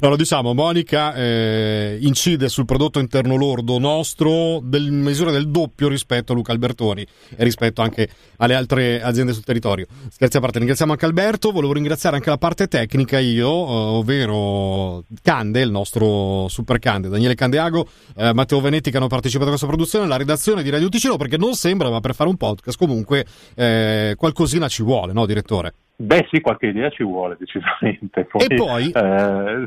no, 0.00 0.08
lo 0.08 0.14
diciamo, 0.14 0.54
Monica 0.54 1.14
eh, 1.14 1.98
incide 2.00 2.48
sul 2.48 2.64
prodotto 2.64 3.00
interno 3.00 3.34
lordo 3.34 3.80
nostro 3.80 4.60
del 4.62 4.92
misura 4.92 5.32
del 5.32 5.48
doppio 5.50 5.88
rispetto 5.88 6.30
a 6.30 6.36
Luca 6.36 6.52
Albertoni 6.52 7.02
e 7.02 7.42
rispetto 7.42 7.82
anche 7.82 8.08
alle 8.36 8.54
altre 8.54 9.02
aziende 9.02 9.32
sul 9.32 9.42
territorio. 9.42 9.88
Scherzi 10.10 10.36
a 10.36 10.40
parte, 10.40 10.58
ringraziamo 10.58 10.92
anche 10.92 11.06
Alberto, 11.06 11.50
volevo 11.50 11.72
ringraziare 11.72 12.14
anche 12.14 12.30
la 12.30 12.38
parte 12.38 12.68
tecnica 12.68 13.18
io, 13.18 13.48
eh, 13.48 13.96
ovvero 13.98 15.02
Cande, 15.20 15.60
il 15.60 15.72
nostro 15.72 16.46
super 16.46 16.78
Cande, 16.78 17.08
Daniele 17.08 17.34
Cande 17.34 17.62
Santiago, 17.64 17.86
eh, 18.16 18.34
Matteo 18.34 18.60
Venetti 18.60 18.90
che 18.90 18.96
hanno 18.96 19.06
partecipato 19.06 19.46
a 19.46 19.50
questa 19.50 19.66
produzione, 19.66 20.06
la 20.06 20.16
redazione 20.16 20.62
di 20.62 20.70
Radio 20.70 20.88
Ticino, 20.88 21.16
perché 21.16 21.36
non 21.36 21.54
sembra, 21.54 21.90
ma 21.90 22.00
per 22.00 22.14
fare 22.14 22.28
un 22.28 22.36
podcast 22.36 22.78
comunque 22.78 23.24
eh, 23.54 24.14
qualcosina 24.16 24.68
ci 24.68 24.82
vuole, 24.82 25.12
no 25.12 25.26
direttore? 25.26 25.74
Beh 25.96 26.26
sì, 26.30 26.40
qualche 26.40 26.66
idea 26.66 26.90
ci 26.90 27.02
vuole 27.02 27.36
decisamente. 27.38 28.24
Poi, 28.24 28.44
e 28.44 28.54
poi... 28.54 28.90
Eh... 28.90 29.64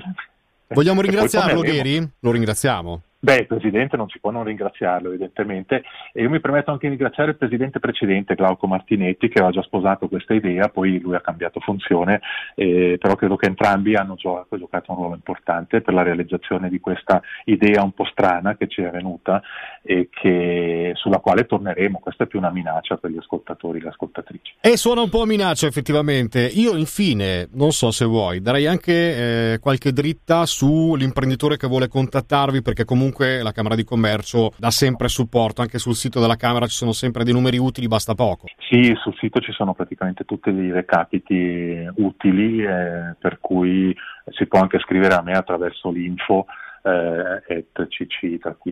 Vogliamo 0.70 1.00
ringraziarlo, 1.02 1.62
Gheri? 1.62 2.06
Lo 2.20 2.32
ringraziamo. 2.32 3.02
Beh, 3.20 3.38
il 3.38 3.48
Presidente 3.48 3.98
non 3.98 4.08
si 4.10 4.20
può 4.20 4.30
non 4.30 4.44
ringraziarlo 4.44 5.10
evidentemente 5.10 5.82
e 6.14 6.22
io 6.22 6.30
mi 6.30 6.40
permetto 6.40 6.70
anche 6.70 6.86
di 6.86 6.94
ringraziare 6.96 7.32
il 7.32 7.38
Presidente 7.38 7.80
precedente, 7.80 8.36
Glauco 8.36 8.68
Martinetti, 8.68 9.28
che 9.28 9.40
aveva 9.40 9.54
già 9.54 9.64
sposato 9.64 10.08
questa 10.08 10.36
idea, 10.36 10.70
poi 10.70 11.00
lui 11.00 11.16
ha 11.16 11.22
cambiato 11.22 11.60
funzione, 11.60 12.22
eh, 12.54 12.98
però 13.00 13.16
credo 13.16 13.36
che 13.36 13.48
entrambi 13.48 13.96
hanno 13.96 14.16
giocato 14.16 14.92
un 14.92 14.98
ruolo 14.98 15.16
importante 15.16 15.82
per 15.82 15.96
la 15.96 16.04
realizzazione 16.04 16.70
di 16.70 16.80
questa 16.80 17.20
idea 17.46 17.82
un 17.82 17.92
po' 17.94 18.06
strana 18.06 18.56
che 18.56 18.68
ci 18.68 18.84
è 18.84 18.90
venuta 18.92 19.42
e 19.82 20.10
che, 20.12 20.92
sulla 20.94 21.18
quale 21.18 21.48
torneremo, 21.48 21.98
questa 21.98 22.26
è 22.26 22.28
più 22.28 22.38
una 22.38 22.52
minaccia 22.52 22.98
per 22.98 23.10
gli 23.10 23.18
ascoltatori 23.18 23.80
e 23.80 23.82
le 23.82 23.90
ascoltatrici. 23.90 24.54
E 24.62 24.78
suona 24.78 25.02
un 25.02 25.10
po' 25.10 25.26
minaccia 25.26 25.66
effettivamente. 25.66 26.46
Io 26.46 26.76
infine, 26.76 27.48
non 27.54 27.72
so 27.72 27.90
se 27.90 28.06
vuoi, 28.06 28.42
darei 28.42 28.68
anche 28.68 29.54
eh, 29.54 29.60
qualche 29.60 29.92
dritta 29.92 30.46
sull'imprenditore 30.46 31.58
che 31.58 31.68
vuole 31.68 31.88
contattarvi 31.88 32.62
perché 32.62 32.86
comunque 32.86 33.06
comunque 33.08 33.42
la 33.42 33.52
Camera 33.52 33.76
di 33.76 33.84
Commercio 33.84 34.52
dà 34.58 34.70
sempre 34.70 35.08
supporto, 35.08 35.62
anche 35.62 35.80
sul 35.80 35.96
sito 35.96 36.20
della 36.20 36.36
Camera 36.36 36.68
ci 36.68 36.76
sono 36.76 36.92
sempre 36.92 37.24
dei 37.24 37.34
numeri 37.34 37.58
utili, 37.58 37.88
basta 37.88 38.14
poco. 38.16 38.48
Sì, 38.70 38.94
sul 39.02 39.16
sito 39.18 39.40
ci 39.40 39.54
sono 39.54 39.74
praticamente 39.74 40.26
tutti 40.26 40.50
i 40.50 40.72
recapiti 40.72 41.88
utili, 41.96 42.64
eh, 42.64 43.16
per 43.20 43.40
cui 43.40 43.96
si 44.32 44.46
può 44.48 44.60
anche 44.60 44.80
scrivere 44.80 45.14
a 45.14 45.22
me 45.22 45.34
attraverso 45.34 45.90
l'info 45.90 46.46
eh, 46.84 47.66
cc-t.ch 47.74 48.66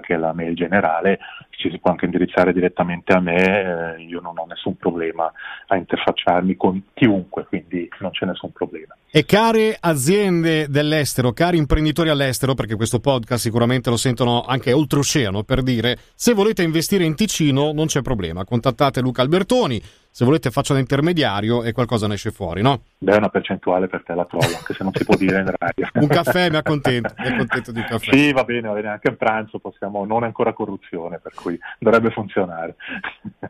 che 0.00 0.14
è 0.14 0.16
la 0.16 0.32
mail 0.32 0.54
generale, 0.54 1.18
ci 1.50 1.70
si 1.70 1.78
può 1.78 1.90
anche 1.90 2.06
indirizzare 2.06 2.52
direttamente 2.52 3.12
a 3.12 3.20
me, 3.20 3.96
eh, 3.96 4.02
io 4.02 4.20
non 4.20 4.38
ho 4.38 4.44
nessun 4.46 4.76
problema 4.76 5.30
a 5.66 5.76
interfacciarmi 5.76 6.56
con 6.56 6.82
chiunque, 6.94 7.46
quindi 7.46 7.88
non 8.00 8.10
c'è 8.10 8.26
nessun 8.26 8.52
problema. 8.52 8.96
E 9.10 9.24
care 9.24 9.76
aziende 9.78 10.68
dell'estero, 10.68 11.32
cari 11.32 11.58
imprenditori 11.58 12.08
all'estero, 12.08 12.54
perché 12.54 12.76
questo 12.76 12.98
podcast 13.00 13.42
sicuramente 13.42 13.90
lo 13.90 13.96
sentono 13.96 14.42
anche 14.42 14.72
oltreoceano, 14.72 15.42
per 15.42 15.62
dire, 15.62 15.96
se 16.14 16.32
volete 16.32 16.62
investire 16.62 17.04
in 17.04 17.14
Ticino 17.14 17.72
non 17.72 17.86
c'è 17.86 18.02
problema, 18.02 18.44
contattate 18.44 19.00
Luca 19.00 19.22
Albertoni, 19.22 19.80
se 20.14 20.26
volete 20.26 20.50
faccio 20.50 20.74
da 20.74 20.78
intermediario 20.78 21.62
e 21.62 21.72
qualcosa 21.72 22.06
ne 22.06 22.14
esce 22.14 22.32
fuori, 22.32 22.60
no? 22.60 22.82
Beh, 22.98 23.16
una 23.16 23.30
percentuale 23.30 23.88
per 23.88 24.02
te 24.04 24.14
la 24.14 24.26
trovo, 24.26 24.44
anche 24.44 24.74
se 24.74 24.82
non 24.82 24.92
si 24.92 25.06
può 25.06 25.16
dire 25.16 25.40
in 25.40 25.50
radio. 25.56 25.88
un 25.94 26.06
caffè 26.06 26.50
mi 26.50 26.56
accontento, 26.56 27.14
mi 27.16 27.28
accontento 27.28 27.72
di 27.72 27.78
un 27.78 27.86
caffè. 27.88 28.14
Sì, 28.14 28.30
va 28.30 28.44
bene, 28.44 28.68
va 28.68 28.74
bene, 28.74 28.88
anche 28.88 29.08
a 29.08 29.14
pranzo 29.14 29.58
possiamo, 29.58 30.04
non 30.04 30.24
è 30.24 30.26
ancora 30.26 30.52
corruzione, 30.52 31.18
per 31.18 31.32
cui 31.32 31.58
dovrebbe 31.78 32.10
funzionare. 32.10 32.76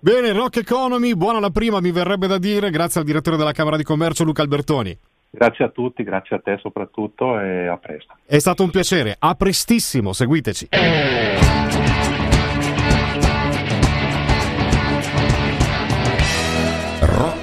Bene, 0.00 0.30
Rock 0.30 0.58
Economy, 0.58 1.14
buona 1.14 1.40
la 1.40 1.50
prima, 1.50 1.80
mi 1.80 1.90
verrebbe 1.90 2.28
da 2.28 2.38
dire, 2.38 2.70
grazie 2.70 3.00
al 3.00 3.06
direttore 3.06 3.36
della 3.36 3.52
Camera 3.52 3.76
di 3.76 3.82
Commercio 3.82 4.22
Luca 4.22 4.42
Albertoni. 4.42 4.96
Grazie 5.30 5.64
a 5.64 5.68
tutti, 5.70 6.04
grazie 6.04 6.36
a 6.36 6.38
te 6.38 6.58
soprattutto 6.60 7.40
e 7.40 7.66
a 7.66 7.76
presto. 7.76 8.14
È 8.24 8.38
stato 8.38 8.62
un 8.62 8.70
piacere, 8.70 9.16
a 9.18 9.34
prestissimo, 9.34 10.12
seguiteci. 10.12 10.68